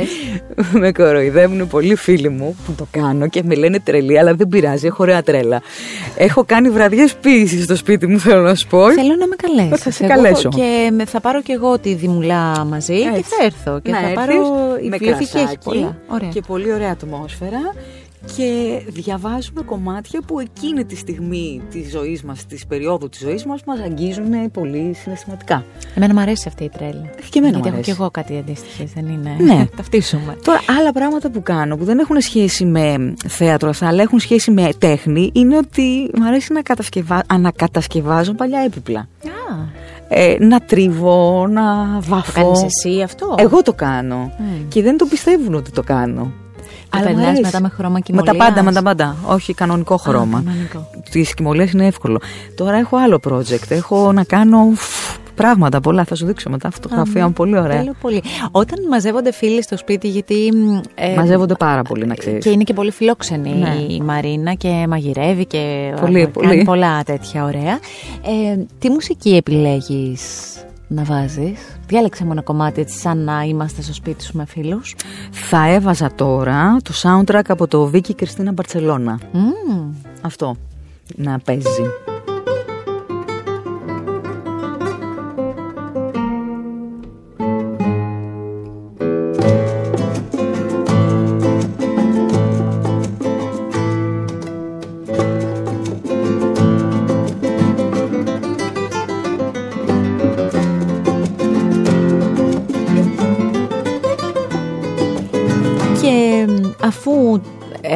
[0.72, 4.86] με κοροϊδεύουν πολλοί φίλοι μου που το κάνω και με λένε τρελή, αλλά δεν πειράζει,
[4.86, 5.62] έχω ωραία τρέλα.
[6.16, 8.92] Έχω κάνει βραδιές ποιήση στο σπίτι μου, θέλω να σου πω.
[8.92, 9.82] Θέλω να με καλέσεις.
[9.82, 10.48] Θα σε καλέσω.
[10.48, 13.12] Και θα πάρω και εγώ τη δημουλά μαζί Έτσι.
[13.12, 13.80] και θα έρθω.
[13.80, 14.34] Και θα πάρω
[14.82, 15.96] η με έχει πολλά.
[16.06, 16.28] Ωραία.
[16.28, 17.74] Και πολύ ωραία ατμόσφαιρα
[18.36, 23.64] και διαβάζουμε κομμάτια που εκείνη τη στιγμή της ζωής μας, της περίοδου της ζωής μας,
[23.64, 25.64] μας αγγίζουν πολύ συναισθηματικά.
[25.94, 27.10] Εμένα μου αρέσει αυτή η τρέλα.
[27.30, 30.36] Και εμένα Γιατί έχω και εγώ κάτι αντίστοιχο, δεν είναι; Ναι, ταυτίσουμε.
[30.44, 34.68] Τώρα, άλλα πράγματα που κάνω που δεν έχουν σχέση με θέατρο, αλλά έχουν σχέση με
[34.78, 37.22] τέχνη, είναι ότι μου αρέσει να κατασκευα...
[37.26, 39.00] ανακατασκευάζω παλιά έπιπλα.
[39.00, 39.84] Α.
[40.08, 41.62] Ε, να τρίβω, να
[42.00, 42.40] βαφώ.
[42.40, 44.32] Το κάνεις εσύ αυτό; Εγώ το κάνω.
[44.68, 46.32] Και δεν το πιστεύουν ότι το κάνω.
[46.90, 48.32] Αλλά περνάς μετά με χρώμα κοιμωλία.
[48.32, 49.16] Με τα πάντα, με τα πάντα.
[49.26, 50.44] Όχι κανονικό χρώμα.
[51.10, 52.20] Τη κοιμωλία είναι εύκολο.
[52.54, 53.68] Τώρα έχω άλλο project.
[53.68, 54.72] Έχω να κάνω
[55.34, 56.04] πράγματα πολλά.
[56.04, 57.32] Θα σου δείξω μετά φωτογραφία μου.
[57.32, 57.78] Πολύ ωραία.
[57.78, 58.22] Θέλω πολύ.
[58.50, 60.52] Όταν μαζεύονται φίλοι στο σπίτι, γιατί.
[60.94, 62.44] Ε, μαζεύονται πάρα πολύ, να ξέρεις.
[62.44, 63.94] Και είναι και πολύ φιλόξενη ναι.
[63.94, 67.78] η Μαρίνα και μαγειρεύει και πολύ, κάνει πολλά τέτοια ωραία.
[68.22, 70.20] Ε, τι μουσική επιλέγεις;
[70.88, 71.78] Να βάζεις.
[71.86, 74.96] Διάλεξε μου ένα κομμάτι έτσι σαν να είμαστε στο σπίτι σου με φίλους.
[75.30, 79.20] Θα έβαζα τώρα το soundtrack από το Βίκη Κριστίνα Μπαρτσελώνα.
[80.20, 80.56] Αυτό
[81.16, 81.82] να παίζει.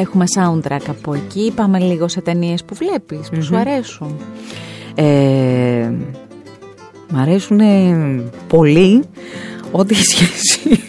[0.00, 1.52] Έχουμε soundtrack από εκεί.
[1.54, 4.16] Πάμε λίγο σε ταινίες που βλέπεις, που σου αρέσουν.
[4.94, 5.92] Ε,
[7.08, 7.60] μ' αρέσουν
[8.48, 9.02] πολύ
[9.72, 10.80] ό,τι σχέση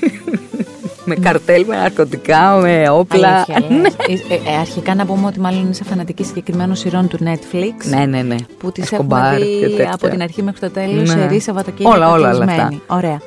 [1.06, 3.46] με καρτέλ, με ναρκωτικά, με όπλα.
[3.70, 3.90] Ναι.
[4.30, 7.90] Ε, ε, αρχικά να πούμε ότι μάλλον είσαι φανατική συγκεκριμένων σειρών του Netflix.
[7.90, 8.36] Ναι, ναι, ναι.
[8.58, 11.28] Που τις έχουμε δει από την αρχή μέχρι το τέλος, ναι.
[11.32, 11.96] σε Σαββατοκύριακο.
[11.96, 12.74] Όλα, όλα, όλα αυτά.
[12.88, 13.20] Ωραία.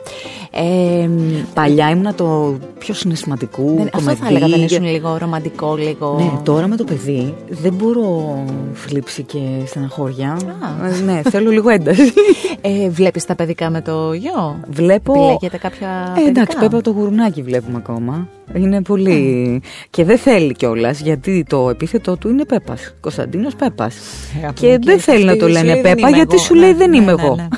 [0.56, 1.08] Ε,
[1.54, 3.74] Παλιά ήμουν το πιο συναισθηματικού.
[3.76, 6.16] δεν, αυτό θα έλεγα, δεν ήσουν λίγο ρομαντικό, λίγο.
[6.18, 10.30] Ναι, τώρα με το παιδί δεν μπορώ φλήψη και στεναχώρια.
[10.30, 10.86] Α.
[10.86, 12.12] Ε, Ναι, θέλω λίγο ένταση.
[12.60, 15.12] Ε, Βλέπεις τα παιδικά με το γιο; Βλέπω.
[15.12, 15.88] Επιλέγετε κάποια.
[16.16, 18.28] Ε, εντάξει, παιδικά; Πέπα το γουρνάκι βλέπουμε ακόμα.
[18.54, 19.62] Είναι πολύ.
[19.90, 22.94] Και δεν θέλει κιόλας, γιατί το επίθετό του είναι Πέπας.
[23.00, 23.94] Κωνσταντίνος Πέπας.
[24.38, 26.34] Αγάπη Και μου, δεν θέλει να αυτή το σου λένε λέει, δεν Πέπα, είμαι γιατί
[26.34, 26.44] εγώ.
[26.44, 27.34] σου λέει Ναι, δεν ναι, είμαι ναι, εγώ.
[27.34, 27.48] Ναι,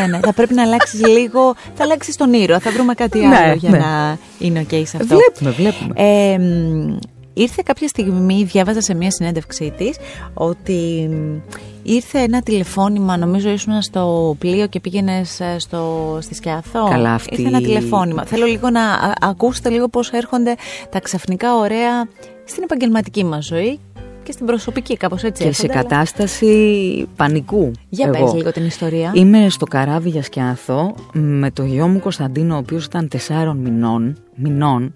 [0.00, 0.18] ναι, ναι.
[0.22, 1.54] θα πρέπει να αλλάξεις λίγο.
[1.74, 2.58] Θα αλλάξεις τον ήρωα.
[2.60, 3.78] Θα βρούμε κάτι Ναι, άλλο για ναι.
[3.78, 5.16] να είναι OK σε αυτό.
[5.16, 5.92] Βλέπουμε, βλέπουμε.
[5.96, 6.96] Ε, μ,
[7.34, 9.96] ήρθε κάποια στιγμή, διάβαζα σε μια συνέντευξή της,
[10.34, 11.36] ότι μ,
[11.82, 16.88] ήρθε ένα τηλεφώνημα, νομίζω ήσουν στο πλοίο και πήγαινες στο, στη Σκιαθό.
[16.88, 18.24] Καλά, αυτή- Ήρθε ένα τηλεφώνημα.
[18.24, 20.54] Θέλω λίγο να α- ακούσετε λίγο πώς έρχονται
[20.90, 22.08] τα ξαφνικά ωραία
[22.44, 23.78] στην επαγγελματική μας ζωή
[24.22, 27.70] και στην προσωπική, κάπως έτσι Και σε έρχονται, αλλά- κατάσταση πανικού.
[27.88, 28.24] Για εγώ.
[28.24, 29.10] πες λίγο την ιστορία.
[29.14, 34.16] Είμαι στο καράβι για Σκιάθο με το γιο μου Κωνσταντίνο, ο οποίος ήταν τεσσάρων μηνών.
[34.34, 34.92] μηνών.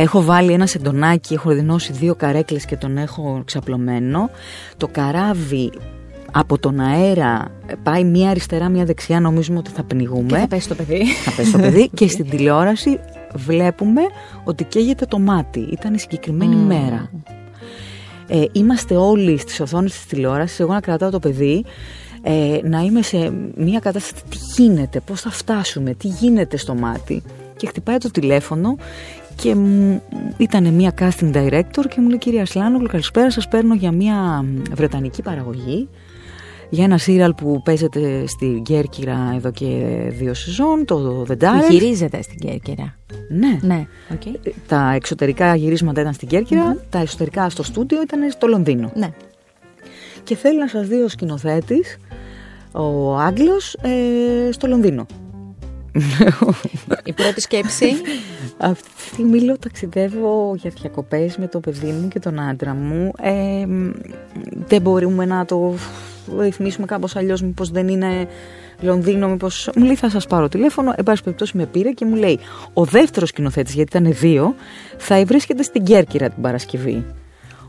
[0.00, 4.30] Έχω βάλει ένα σεντονάκι, έχω δινώσει δύο καρέκλες και τον έχω ξαπλωμένο.
[4.76, 5.70] Το καράβι
[6.32, 7.48] από τον αέρα
[7.82, 10.28] πάει μία αριστερά, μία δεξιά, νομίζουμε ότι θα πνιγούμε.
[10.28, 11.06] Και θα πέσει το παιδί.
[11.24, 13.00] Θα πέσει το παιδί και στην τηλεόραση
[13.34, 14.00] βλέπουμε
[14.44, 15.60] ότι καίγεται το μάτι.
[15.60, 17.10] Ήταν η συγκεκριμένη μέρα.
[18.28, 21.64] Ε, είμαστε όλοι στις οθόνες της τηλεόρασης, εγώ να κρατάω το παιδί,
[22.22, 27.22] ε, να είμαι σε μια κατάσταση τι γίνεται, πώς θα φτάσουμε, τι γίνεται στο μάτι.
[27.56, 28.76] Και χτυπάει το τηλέφωνο
[29.42, 30.02] και μου-
[30.36, 35.22] ήταν μια casting director και μου λέει κυρία Σλάνογλου καλησπέρα σας παίρνω για μια βρετανική
[35.22, 35.88] παραγωγή
[36.70, 39.66] για ένα σύριαλ που παίζεται στη Κέρκυρα εδώ και
[40.08, 41.70] δύο σεζόν, το The Που Direct.
[41.70, 42.94] γυρίζεται στην Κέρκυρα.
[43.28, 43.58] Ναι.
[43.74, 44.22] Ναι, οκ.
[44.66, 48.90] Τα εξωτερικά γυρίσματα ήταν στην Κέρκυρα τα εσωτερικά στο στούντιο ήταν στο Λονδίνο.
[48.94, 49.08] Ναι.
[50.24, 51.96] Και θέλει να σας δει ο σκηνοθέτης,
[52.72, 55.06] ο Άγγλος, ε, στο Λονδίνο.
[57.04, 57.86] Η πρώτη σκέψη.
[58.56, 63.12] Αυτή τη στιγμή λέω ταξιδεύω για διακοπές με το παιδί μου και τον άντρα μου.
[63.22, 63.90] Ε, μ,
[64.66, 65.74] δεν μπορούμε να το
[66.38, 68.26] ρυθμίσουμε κάπως αλλιώς, μήπως δεν είναι
[68.80, 69.70] Λονδίνο, μήπως...
[69.76, 72.38] Μου λέει θα σας πάρω τηλέφωνο, εν πάση περιπτώσει με πήρε και μου λέει
[72.72, 74.54] ο δεύτερος σκηνοθέτης, γιατί ήταν δύο,
[74.96, 77.04] θα βρίσκεται στην Κέρκυρα την Παρασκευή.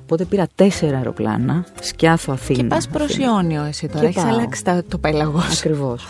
[0.01, 2.59] Οπότε πήρα τέσσερα αεροπλάνα, σκιάθο Αθήνα.
[2.61, 3.99] και πας προς Ιόνιο εσύ τώρα.
[3.99, 4.31] Και Έχεις πάω.
[4.33, 5.57] αλλάξει τα- το πέλαγος.
[5.59, 6.05] Ακριβώς.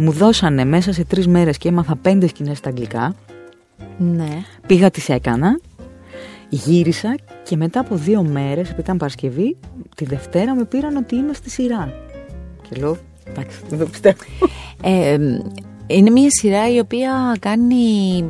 [0.00, 3.14] Μου δώσανε μέσα σε τρεις μέρες και έμαθα πέντε σκηνές στα αγγλικά.
[3.98, 4.42] Ναι.
[4.66, 5.60] Πήγα, τις έκανα,
[6.48, 9.56] γύρισα και μετά από δύο μέρες, επειδή ήταν Παρασκευή,
[9.96, 11.92] τη Δευτέρα με πήραν ότι είμαι στη σειρά.
[12.68, 12.96] Και λέω,
[13.28, 14.18] εντάξει, δεν το πιστεύω.
[14.82, 15.18] Ε,
[15.86, 18.24] είναι μια σειρά η οποία κάνει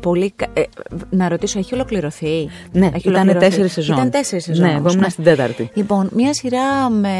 [0.00, 0.32] πολύ.
[0.36, 0.62] κα- ε,
[1.10, 3.46] να ρωτήσω, έχει ολοκληρωθεί; Ναι, έχει ήταν ολοκληρωθεί.
[3.48, 3.96] τέσσερις σεζόν.
[3.96, 4.64] Ήταν τέσσερις σεζόν.
[4.66, 5.70] Ναι, εγώ όμως, ήμουν στην τέταρτη.
[5.74, 7.12] Λοιπόν, μια σειρά με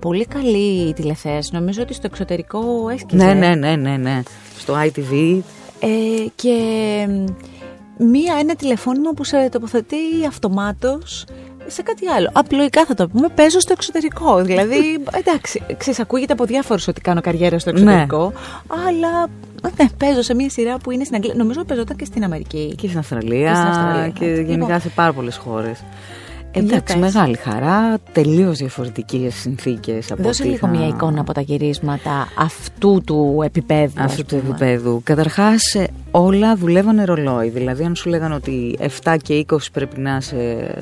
[0.00, 1.50] πολύ καλή τηλεθέαση.
[1.52, 3.24] Νομίζω ότι στο εξωτερικό έσκησε.
[3.24, 4.22] Ναι, ναι, ναι, ναι, ναι.
[4.58, 5.40] Στο ITV.
[5.80, 5.88] Ε,
[6.34, 6.54] και
[7.98, 9.96] μία, ένα τηλεφώνημα που σε τοποθετεί
[10.28, 11.24] αυτομάτως
[11.66, 12.30] σε κάτι άλλο.
[12.32, 14.42] Απλοϊκά θα το πούμε, παίζω στο εξωτερικό.
[14.42, 14.76] Δηλαδή,
[15.24, 18.32] εντάξει, ξέρεις, ακούγεται από διάφορους ότι κάνω καριέρα στο εξωτερικό,
[18.86, 19.28] αλλά
[19.78, 21.34] ναι, παίζω σε μια σειρά που είναι στην Αγγλία.
[21.36, 22.74] Νομίζω ότι παίζονταν και στην Αμερική.
[22.76, 24.32] Και στην Αυστραλία Και στην Αυστραλία, και ναι.
[24.32, 24.80] γενικά Λοιπόν.
[24.80, 25.82] σε πάρα πολλές χώρες.
[26.52, 27.12] Για Εντάξει, πες.
[27.12, 32.28] μεγάλη χαρά, τελείως διαφορετικές συνθήκες από Δώσε ό,τι λίγο είχα- μια εικόνα από τα γυρίσματα
[32.38, 33.92] αυτού του επίπεδου.
[33.96, 34.48] ας αυτού του πούμε.
[34.50, 35.00] επίπεδου.
[35.04, 35.62] Καταρχάς,
[36.10, 37.48] όλα δουλεύανε ρολόι.
[37.48, 40.74] Δηλαδή, αν σου λέγανε ότι 7 και 20 πρέπει να είσαι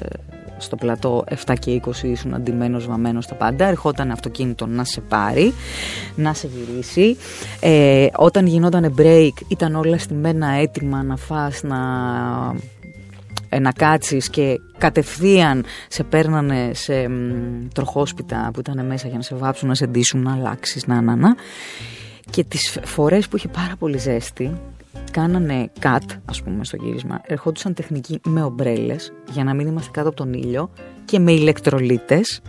[0.59, 3.67] στο πλατό, 7 και 20 ήσουν αντιμένος, βαμμένος στα πάντα.
[3.67, 5.55] Ερχόταν αυτοκίνητο να σε πάρει,
[6.15, 7.17] να σε γυρίσει.
[7.61, 11.79] Ε, όταν γινόταν break, ήταν όλα στημένα έτοιμα να φας, να
[13.55, 19.23] ε, να κάτσεις και κατευθείαν σε παίρνανε σε μ, τροχόσπιτα που ήταν μέσα για να
[19.23, 21.35] σε βάψουν, να σε ντύσουν, να αλλάξεις, να, να, να.
[22.31, 24.61] Και τις φορές που είχε πάρα πολύ ζέστη,
[25.11, 27.21] κάνανε cut, ας πούμε, στο γύρισμα.
[27.25, 30.71] Ερχόντουσαν τεχνικοί με ομπρέλες για να μην είμαστε κάτω από τον ήλιο
[31.05, 32.41] και με ηλεκτρολίτες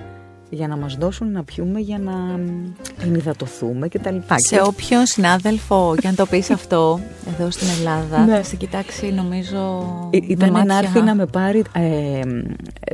[0.50, 2.72] για να μας δώσουν να πιούμε για να μ,
[3.04, 4.36] ενυδατωθούμε και τα λοιπά.
[4.38, 7.00] Σε όποιον συνάδελφο, και αν το πεις αυτό,
[7.34, 8.36] εδώ στην Ελλάδα, Ναι.
[8.36, 12.20] θα σε κοιτάξει νομίζω Ή- με Ήταν να μάτια- έρθει να με πάρει ε,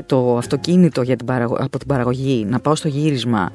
[0.06, 3.52] το αυτοκίνητο για την παραγω- από την παραγωγή, να πάω στο γύρισμα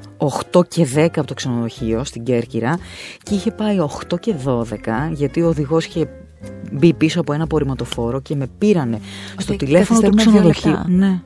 [0.51, 2.77] 8 και 10 από το ξενοδοχείο στην Κέρκυρα
[3.23, 3.77] και είχε πάει
[4.11, 4.63] 8 και 12
[5.11, 6.07] γιατί ο οδηγός είχε
[6.71, 8.99] μπει πίσω από ένα απορριμματοφόρο και με πήρανε
[9.37, 10.93] στο Ότι τηλέφωνο του καθυστερούμε δύο ξενοδοχείου.
[10.93, 11.07] λεπτά.
[11.07, 11.21] Ναι.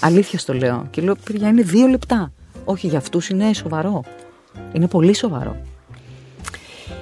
[0.00, 0.86] Αλήθειας στο λέω.
[0.90, 2.32] Και λέω, παιδιά, είναι δύο λεπτά.
[2.64, 4.04] Όχι, για αυτούς είναι σοβαρό.
[4.72, 5.56] Είναι πολύ σοβαρό.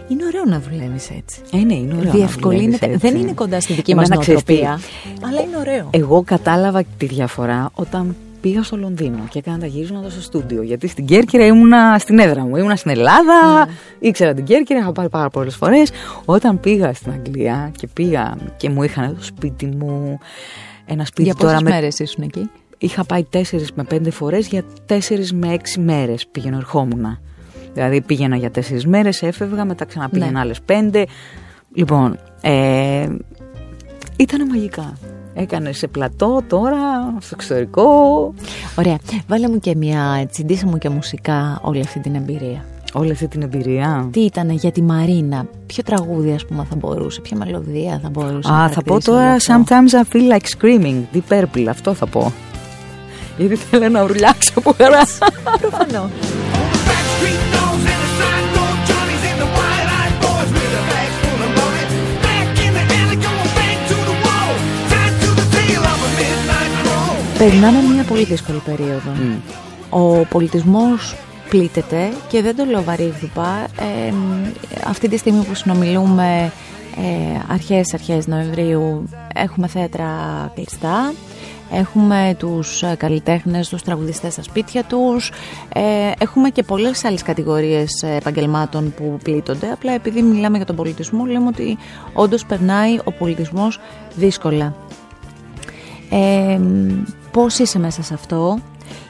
[0.09, 1.41] Είναι ωραίο να δουλεύεις έτσι.
[1.53, 2.05] Ε, ναι, είναι ωραίο.
[2.05, 2.77] να Διευκολύνεται.
[2.77, 3.09] δουλεύεις έτσι.
[3.09, 4.81] Δεν είναι κοντά στη δική μας Εμένα, ξέρεις τι, νοοτροπία.
[5.29, 5.89] Αλλά είναι ωραίο.
[5.91, 10.63] Εγώ κατάλαβα τη διαφορά όταν πήγα στο Λονδίνο και έκανα τα γυρίσματα στο στούντιο.
[10.63, 12.57] Γιατί στην Κέρκυρα ήμουνα στην έδρα μου.
[12.57, 15.91] Ήμουνα στην Ελλάδα, ήξερα την Κέρκυρα, είχα πάει πάρα πολλές φορές.
[16.25, 20.19] Όταν πήγα στην Αγγλία και πήγα και μου είχαν το σπίτι μου.
[20.87, 24.47] Ένα σπίτι Για τώρα πόσες με μέρες ήσουν εκεί; είχα πάει τέσσερις με πέντε φορές
[24.47, 27.19] για τέσσερις με έξι μέρες πήγαινε ερχόμουν.
[27.73, 30.39] Δηλαδή πήγαινα για τέσσερις μέρες, έφευγα, μετά ξαναπήγαινα Ναι.
[30.39, 31.05] άλλες πέντε.
[31.75, 33.09] Λοιπόν, ε,
[34.17, 34.99] ήταν μαγικά.
[35.35, 36.79] Έκανε σε πλατό τώρα,
[37.21, 37.89] στο εξωτερικό.
[38.79, 38.99] Ωραία.
[39.29, 42.65] Βάλε μου και μια, έτσι, ντύσε μου και μουσικά όλη αυτή την εμπειρία.
[42.99, 44.09] Όλη αυτή την εμπειρία.
[44.13, 48.51] Τι ήταν για τη Μαρίνα, ποιο τραγούδι ας πούμε θα μπορούσε, ποια μελωδία θα μπορούσε
[48.51, 51.67] να Α, θα πω χαρακτηρίσει όλο τώρα αυτό; Sometimes I feel like screaming, Deep Purple,
[51.69, 52.33] αυτό θα πω.
[53.39, 55.03] Γιατί θέλω να ουρλιάξω από χαρά.
[55.61, 56.11] Προφανώς.
[56.89, 61.53] Backstreet dogs and the sideboard Johnnies and the wide-eyed boys with their bags full of
[61.61, 61.85] money.
[62.27, 64.53] Back in the alley, going back to the wall.
[64.93, 67.17] Tied to the tail of a midnight crawl.
[67.39, 69.11] Περνάμε μια πολύ δύσκολη περίοδο.
[69.91, 71.15] Ο πολιτισμός
[71.49, 73.67] πλήττεται και δεν το λέω βαρύγδουπα.
[73.81, 74.13] Ε,
[74.87, 76.53] αυτή τη στιγμή που συνομιλούμε
[76.97, 80.09] ε, αρχές, αρχές Νοεμβρίου έχουμε θέατρα
[80.55, 81.13] κλειστά.
[81.71, 85.31] Έχουμε τους ε, καλλιτέχνες, τους τραγουδιστές στα σπίτια τους.
[85.75, 89.71] Ε, έχουμε και πολλές άλλες κατηγορίες ε, επαγγελμάτων που πλήττονται.
[89.73, 91.79] Απλά επειδή μιλάμε για τον πολιτισμό λέμε ότι
[92.13, 93.81] όντως περνάει ο πολιτισμός
[94.15, 94.75] δύσκολα.
[96.11, 96.61] Ε,
[97.33, 98.59] πώς είσαι μέσα σε αυτό;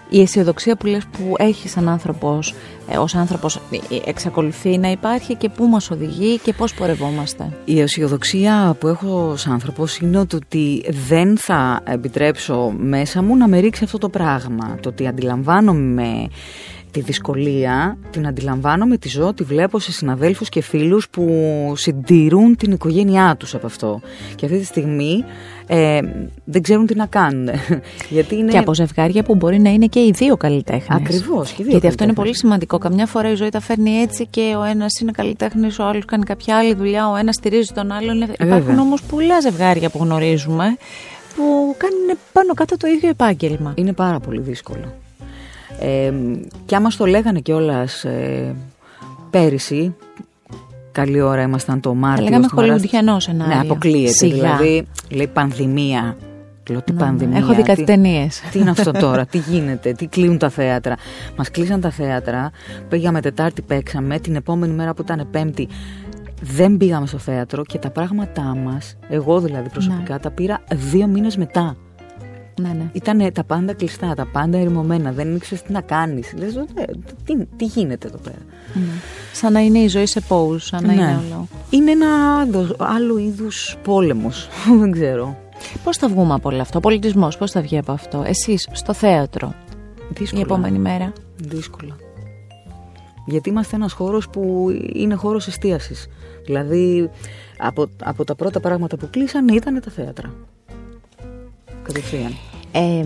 [0.09, 2.55] Η αισιοδοξία που λες που έχεις σαν άνθρωπος
[2.89, 7.53] ε, ως άνθρωπος ε, ε, εξακολουθεί να υπάρχει και πού μας οδηγεί και πώς πορευόμαστε;
[7.65, 13.49] Η αισιοδοξία που έχω ως άνθρωπος είναι το ότι δεν θα επιτρέψω μέσα μου να
[13.49, 14.79] με ρίξει αυτό το πράγμα.
[14.83, 16.29] Το ότι αντιλαμβάνομαι
[16.97, 21.25] τη δυσκολία, την αντιλαμβάνομαι, τη ζω, τη βλέπω σε συναδέλφους και φίλους που
[21.77, 24.01] συντηρούν την οικογένειά τους από αυτό.
[24.35, 25.25] Και αυτή τη στιγμή
[25.67, 26.01] ε,
[26.45, 27.49] δεν ξέρουν τι να κάνουν.
[28.15, 28.51] Γιατί είναι...
[28.51, 31.71] και από ζευγάρια που μπορεί να είναι και οι δύο καλλιτέχνες Ακριβώς, και οι δύο
[31.71, 32.15] γιατί αυτό είναι καλλιτέχνες.
[32.17, 35.85] πολύ σημαντικό καμιά φορά η ζωή τα φέρνει έτσι και ο ένας είναι καλλιτέχνης ο
[35.85, 38.81] άλλος κάνει κάποια άλλη δουλειά ο ένας στηρίζει τον άλλον Υπάρχουν βέβαια.
[38.81, 40.65] όμως πολλά ζευγάρια που γνωρίζουμε
[41.37, 45.05] που κάνουν πάνω κάτω το ίδιο επάγγελμα Είναι πάρα πολύ δύσκολο.
[45.81, 46.13] Ε,
[46.65, 48.55] και άμα στο λέγανε κιόλας ε,
[49.31, 49.95] πέρυσι,
[50.93, 52.25] καλή ώρα ήμασταν το Μάρτιο.
[52.25, 52.75] λέγαμε στη Μαράστη.
[52.89, 53.55] χολιγουντιανό σενάριο.
[53.55, 54.13] Ναι, αποκλείεται.
[54.13, 54.35] Σιγά.
[54.35, 56.17] Δηλαδή, λέει πανδημία.
[56.71, 57.39] Λέω τι Ναι, πανδημία.
[57.39, 58.41] Έχω δει κάτι τι- ταινίες.
[58.53, 60.95] Τι είναι αυτό τώρα, τι γίνεται, τι κλείνουν τα θέατρα.
[61.37, 62.51] Μας κλείσαν τα θέατρα.
[62.89, 64.19] Πήγαμε Τετάρτη, παίξαμε.
[64.19, 65.69] Την επόμενη μέρα που ήταν Πέμπτη,
[66.43, 70.19] δεν πήγαμε στο θέατρο και τα πράγματά μας, εγώ δηλαδή προσωπικά, Ναι.
[70.19, 71.77] τα πήρα δύο μήνες μετά.
[72.61, 72.91] Ναι, ναι.
[72.93, 75.13] Ήταν τα πάντα κλειστά, τα πάντα ερημωμένα.
[75.13, 76.33] Δεν ήξερες τι να κάνεις.
[76.37, 76.55] Λες,
[77.25, 78.37] τι, τι γίνεται εδώ πέρα.
[78.75, 78.81] Ναι.
[79.33, 81.01] Σαν να είναι η ζωή σε pause, σαν να Ναι.
[81.03, 81.49] είναι όλο.
[81.71, 84.49] Είναι ένα άλλο, άλλο είδους πόλεμος.
[84.81, 85.37] Δεν ξέρω.
[85.85, 88.93] Πώς θα βγούμε από όλο αυτό, ο πολιτισμός, πώς θα βγει από αυτό, εσείς στο
[88.93, 89.55] θέατρο,
[90.09, 90.41] Δύσκολα.
[90.41, 91.97] η επόμενη μέρα; Δύσκολα.
[93.27, 96.07] Γιατί είμαστε ένας χώρος που είναι χώρος εστίασης.
[96.45, 97.11] Δηλαδή,
[97.59, 100.35] από, από τα πρώτα πράγματα που κλείσανε ήταν τα θέατρα.
[101.87, 102.37] Κατευθείαν.
[102.73, 103.05] Ε,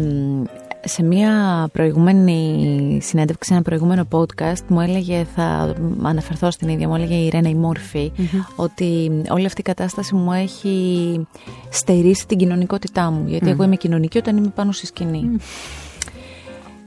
[0.84, 6.94] σε μια προηγούμενη συνέντευξη, σε ένα προηγούμενο podcast μου έλεγε, θα αναφερθώ στην ίδια, μου
[6.94, 8.12] έλεγε η Ρένα η μορφη
[8.56, 11.26] ότι όλη αυτή η κατάσταση μου έχει
[11.70, 15.36] στερήσει την κοινωνικότητά μου γιατί εγώ είμαι κοινωνική όταν είμαι πάνω στη σκηνή.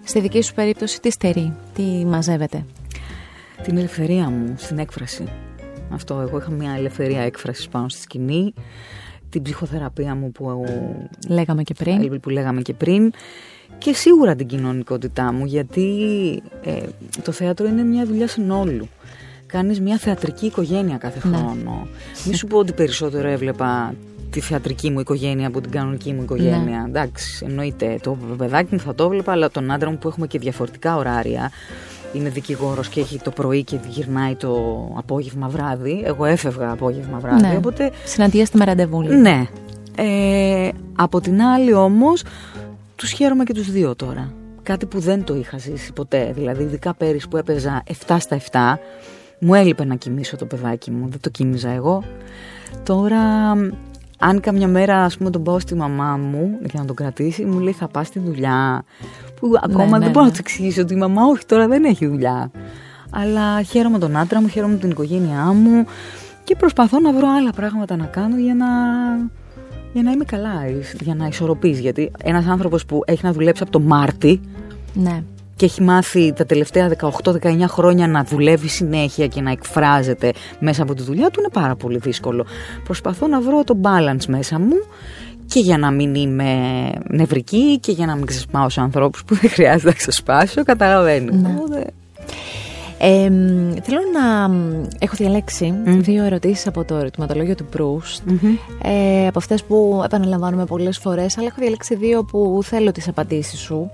[0.04, 2.66] Στη δική σου περίπτωση τι στερεί, τι μαζεύεται;
[3.64, 5.28] Την ελευθερία μου στην έκφραση.
[5.90, 8.54] Αυτό, εγώ είχα μια ελευθερία έκφρασης πάνω στη σκηνή.
[9.34, 10.66] Την ψυχοθεραπεία μου που,
[11.28, 12.20] Λέγαμε και πριν.
[12.20, 13.12] που λέγαμε και πριν.
[13.78, 15.88] Και σίγουρα την κοινωνικότητά μου, γιατί
[16.64, 16.72] ε,
[17.24, 18.88] το θέατρο είναι μια δουλειά συνόλου.
[19.46, 21.36] Κάνεις μια θεατρική οικογένεια κάθε Ναι.
[21.38, 21.88] χρόνο.
[22.26, 23.94] Μη σου πω ότι περισσότερο έβλεπα
[24.30, 26.80] τη θεατρική μου οικογένεια από την κανονική μου οικογένεια.
[26.82, 26.90] Ναι.
[26.90, 27.98] Εντάξει, εννοείται.
[28.04, 31.52] Το παιδάκι μου θα το έβλεπα, αλλά τον άντρα μου που έχουμε και διαφορετικά ωράρια.
[32.14, 34.54] Είναι δικηγόρος και έχει το πρωί και γυρνάει το
[34.98, 36.02] απόγευμα βράδυ.
[36.06, 37.42] Εγώ έφευγα απόγευμα βράδυ.
[37.42, 37.56] Ναι.
[37.58, 39.02] Οπότε Συναντιέστε με ραντεβού.
[39.02, 39.22] λοιπόν.
[39.22, 39.48] ναι.
[39.98, 42.24] Ε, από την άλλη όμως,
[42.96, 44.34] τους χαίρομαι και τους δύο τώρα.
[44.64, 46.32] Κάτι που δεν το είχα ζήσει ποτέ.
[46.36, 48.80] Δηλαδή, ειδικά πέρυσι που έπαιζα 7 στα 7,
[49.40, 51.08] μου έλειπε να κοιμήσω το παιδάκι μου.
[51.10, 52.04] Δεν το κοίμιζα εγώ.
[52.84, 53.20] Τώρα,
[54.20, 57.60] αν καμιά μέρα, ας πούμε, τον πάω στη μαμά μου για να τον κρατήσει, μου
[57.60, 58.84] λέει θα πας στη δουλειά.
[59.40, 60.26] Που ακόμα ναι, δεν μπορώ ναι.
[60.26, 62.52] να τους εξηγήσω ότι η μαμά όχι τώρα δεν έχει δουλειά.
[63.10, 65.86] Αλλά χαίρομαι τον άντρα μου, χαίρομαι την οικογένειά μου
[66.44, 68.68] και προσπαθώ να βρω άλλα πράγματα να κάνω για να,
[69.94, 70.54] για να είμαι καλά,
[71.00, 71.80] για να ισορροπείς.
[71.80, 74.42] Γιατί ένας άνθρωπος που έχει να δουλέψει από το Μάρτι
[74.94, 75.24] ναι.
[75.56, 76.92] Και έχει μάθει τα τελευταία
[77.24, 81.76] 18-19 χρόνια να δουλεύει συνέχεια και να εκφράζεται μέσα από τη δουλειά του είναι πάρα
[81.76, 82.46] πολύ δύσκολο.
[82.84, 84.76] Προσπαθώ να βρω το balance μέσα μου
[85.46, 86.54] και για να μην είμαι
[87.10, 91.42] νευρική και για να μην ξεσπάω σε ανθρώπους που δεν χρειάζεται να ξεσπάσω, καταλαβαίνεις.
[91.42, 91.56] Ναι.
[91.58, 91.86] Οπότε,
[92.98, 98.34] Ε, μ, θέλω να μ, έχω διαλέξει δύο ερωτήσεις από το ερωτηματολόγιο του Proust
[98.84, 103.60] ε, από αυτές που επαναλαμβάνουμε πολλές φορές αλλά έχω διαλέξει δύο που θέλω τις απαντήσεις
[103.60, 103.90] σου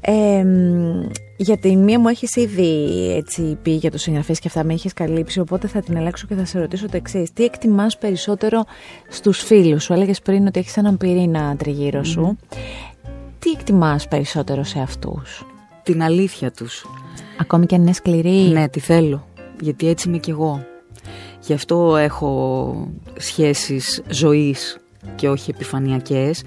[0.00, 4.64] ε, μ, για την μία μου έχεις ήδη έτσι, πει για τους συγγραφείς και αυτά
[4.64, 7.32] με έχεις καλύψει οπότε θα την αλλάξω και θα σε ρωτήσω το εξής.
[7.32, 8.64] Τι εκτιμάς περισσότερο
[9.08, 12.38] στους φίλους σου; Έλεγες πριν ότι έχεις έναν πυρήνα τριγύρω σου
[13.38, 15.46] Τι εκτιμάς περισσότερο σε αυτούς;
[15.82, 16.86] Την αλήθεια τους.
[17.40, 19.26] Ακόμη και αν είναι σκληρή Ναι, τη θέλω.
[19.60, 20.66] Γιατί έτσι είμαι κι εγώ.
[21.46, 24.78] Γι' αυτό έχω σχέσεις ζωής
[25.14, 26.42] και όχι επιφανειακές.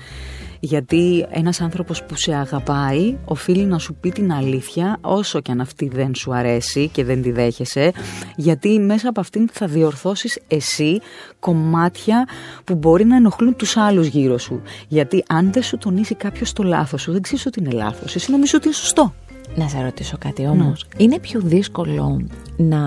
[0.64, 5.62] Γιατί ένας άνθρωπος που σε αγαπάει οφείλει να σου πει την αλήθεια όσο και αν
[5.62, 7.91] αυτή δεν σου αρέσει και δεν τη δέχεσαι
[8.36, 11.01] γιατί μέσα από αυτήν θα διορθώσεις εσύ
[11.39, 12.28] κομμάτια
[12.64, 14.62] που μπορεί να ενοχλούν τους άλλους γύρω σου.
[14.88, 18.16] Γιατί αν δεν σου τονίσει κάποιος το λάθος σου δεν ξέρεις ότι είναι λάθος.
[18.16, 19.14] Εσύ νομίζω ότι είναι σωστό.
[19.55, 20.86] Να σε ρωτήσω κάτι όμως.
[20.97, 22.26] Είναι πιο δύσκολο
[22.57, 22.80] να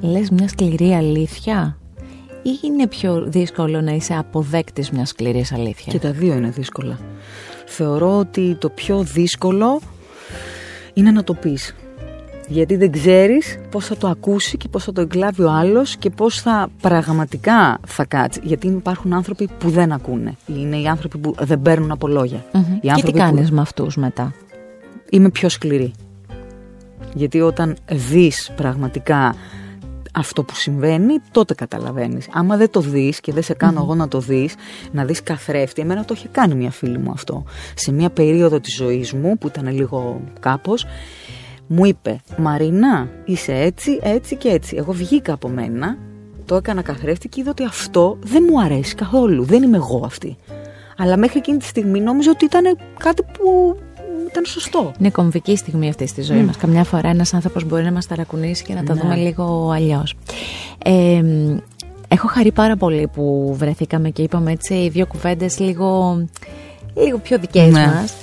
[0.00, 1.76] λες μια σκληρή αλήθεια;
[2.42, 5.94] Ή είναι πιο δύσκολο να είσαι αποδέκτης μιας σκληρής αλήθειας.
[5.94, 6.98] Και τα δύο είναι δύσκολα.
[7.66, 9.80] Θεωρώ ότι το πιο δύσκολο
[10.94, 11.74] είναι να το πεις.
[12.48, 16.10] Γιατί δεν ξέρεις πώς θα το ακούσει και πώς θα το εγκλάβει ο άλλος και
[16.10, 18.40] πώς θα πραγματικά θα κάτσει.
[18.44, 20.34] Γιατί υπάρχουν άνθρωποι που δεν ακούνε.
[20.46, 22.44] Είναι οι άνθρωποι που δεν παίρνουν από λόγια.
[22.52, 22.62] Μμμ.
[22.62, 24.34] Οι Και τι άνθρωποι που- κάνεις με αυτούς μετά;
[25.10, 25.92] είμαι πιο σκληρή.
[27.14, 29.34] Γιατί όταν δεις πραγματικά
[30.12, 32.28] αυτό που συμβαίνει, τότε καταλαβαίνεις.
[32.32, 34.54] Άμα δεν το δεις και δεν σε κάνω εγώ να το δεις,
[34.92, 37.44] να δεις καθρέφτη, εμένα το είχε κάνει μια φίλη μου αυτό.
[37.74, 40.86] Σε μια περίοδο της ζωής μου, που ήταν λίγο κάπως,
[41.66, 44.76] μου είπε «Μαρίνα, είσαι έτσι, έτσι και έτσι».
[44.76, 45.96] Εγώ βγήκα από μένα,
[46.44, 49.44] το έκανα καθρέφτη και είδα ότι αυτό δεν μου αρέσει καθόλου.
[49.44, 50.36] Δεν είμαι εγώ αυτή.
[50.96, 53.76] Αλλά μέχρι εκείνη τη στιγμή νόμιζα ότι ήταν κάτι που
[54.32, 54.92] ήταν σωστό.
[54.98, 56.56] Είναι κομβική στιγμή αυτή στη ζωή μας.
[56.56, 59.00] Καμιά φορά ένας άνθρωπος μπορεί να μας ταρακουνήσει και να τα Ναι.
[59.00, 60.14] δούμε λίγο αλλιώς.
[60.84, 61.56] Ε, μ,
[62.08, 66.16] έχω χαρεί πάρα πολύ που βρεθήκαμε και είπαμε έτσι δύο κουβέντες λίγο,
[66.94, 67.86] λίγο πιο δικές Ναι.
[67.86, 68.14] μας.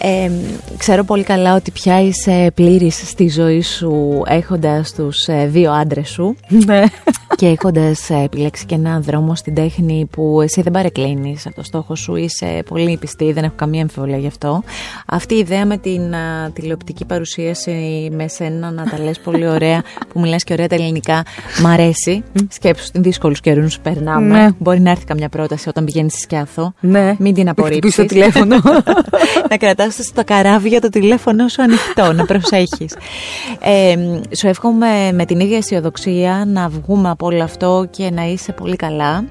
[0.00, 0.30] Ε,
[0.76, 6.08] ξέρω πολύ καλά ότι πια είσαι πλήρης στη ζωή σου έχοντας τους ε, δύο άντρες
[6.08, 6.82] σου Ναι.
[7.36, 11.62] και έχοντας ε, επιλέξει και έναν δρόμο στην τέχνη που εσύ δεν παρεκκλίνεις από το
[11.62, 14.62] στόχο σου, είσαι πολύ πιστή, δεν έχω καμία αμφιβολία γι' αυτό.
[15.06, 19.82] Αυτή η ιδέα με την α, τηλεοπτική παρουσίαση με σένα να τα λες πολύ ωραία,
[20.12, 21.22] που μιλάς και ωραία τα ελληνικά,
[21.62, 22.22] μ' αρέσει.
[22.48, 24.42] Σκέψου την δύσκολους καιρούς περνάμε.
[24.42, 24.48] Ναι.
[24.58, 26.72] Μπορεί να έρθει καμιά πρόταση όταν πηγαίνεις στη Σκιάθο.
[26.80, 27.04] Ναι.
[27.04, 27.94] Μην την Μην απορρίψεις.
[27.94, 28.56] χτυπήσεις το τηλέφωνο.
[29.50, 32.96] να κρατάς στο καράβι για το τηλέφωνο σου ανοιχτό, να προσέχεις.
[33.60, 33.96] Ε,
[34.36, 38.76] σου εύχομαι με την ίδια αισιοδοξία να βγούμε από όλο αυτό και να είσαι πολύ
[38.76, 39.24] καλά.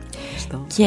[0.75, 0.85] Και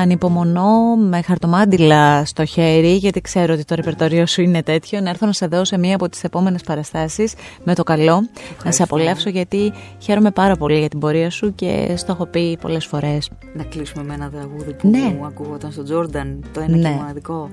[0.00, 5.26] ανυπομονώ με χαρτομάντιλα στο χέρι, γιατί ξέρω ότι το ρεπερτόριο σου είναι τέτοιο, να έρθω
[5.26, 8.28] να σε δω σε μία από τις επόμενες παραστάσεις με το καλό.
[8.64, 12.58] Να σε απολαύσω γιατί χαίρομαι πάρα πολύ για την πορεία σου και στο έχω πει
[12.60, 13.30] πολλές φορές.
[13.54, 14.98] να κλείσουμε με ένα τραγούδι που Ναι.
[15.18, 16.88] μου ακούγονταν στο Τζόρνταν, το ένα Ναι.
[16.88, 17.50] και μοναδικό.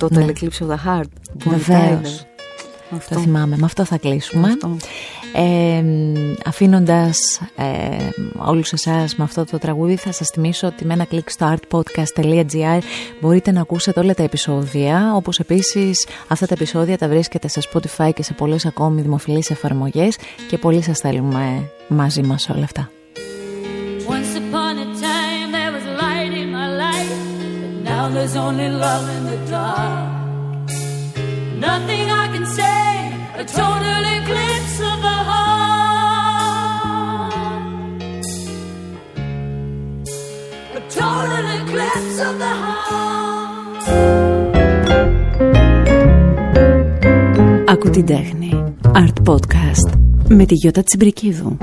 [0.00, 0.24] Total Ναι.
[0.26, 1.00] Eclipse of the Heart.
[1.02, 2.20] Bonnie Βεβαίως.
[2.22, 2.26] Tyler.
[2.90, 3.14] Αυτό.
[3.14, 4.48] Το θυμάμαι, με αυτό θα κλείσουμε.
[4.48, 4.76] Αυτό.
[5.34, 5.84] Ε,
[6.44, 7.64] αφήνοντας ε,
[8.36, 12.78] όλους εσάς με αυτό το τραγούδι θα σας θυμίσω ότι με ένα κλικ στο artpodcast.gr
[13.20, 18.10] μπορείτε να ακούσετε όλα τα επεισόδια όπως επίσης αυτά τα επεισόδια τα βρίσκετε σε Spotify
[18.14, 20.18] και σε πολλές ακόμη δημοφιλείς εφαρμογές
[20.48, 22.90] και πολύ σας θέλουμε μαζί μας όλα αυτά.
[28.06, 30.68] But now there's only love in the dark.
[31.68, 32.88] Nothing I can say,
[33.42, 35.74] a total eclipse of the heart.
[40.78, 43.84] A total eclipse of the heart.
[47.68, 48.74] Άκου την τέχνη.
[48.92, 49.98] Art Podcast.
[50.28, 51.56] Με τη Γιώτα Τσιμπρικίδου.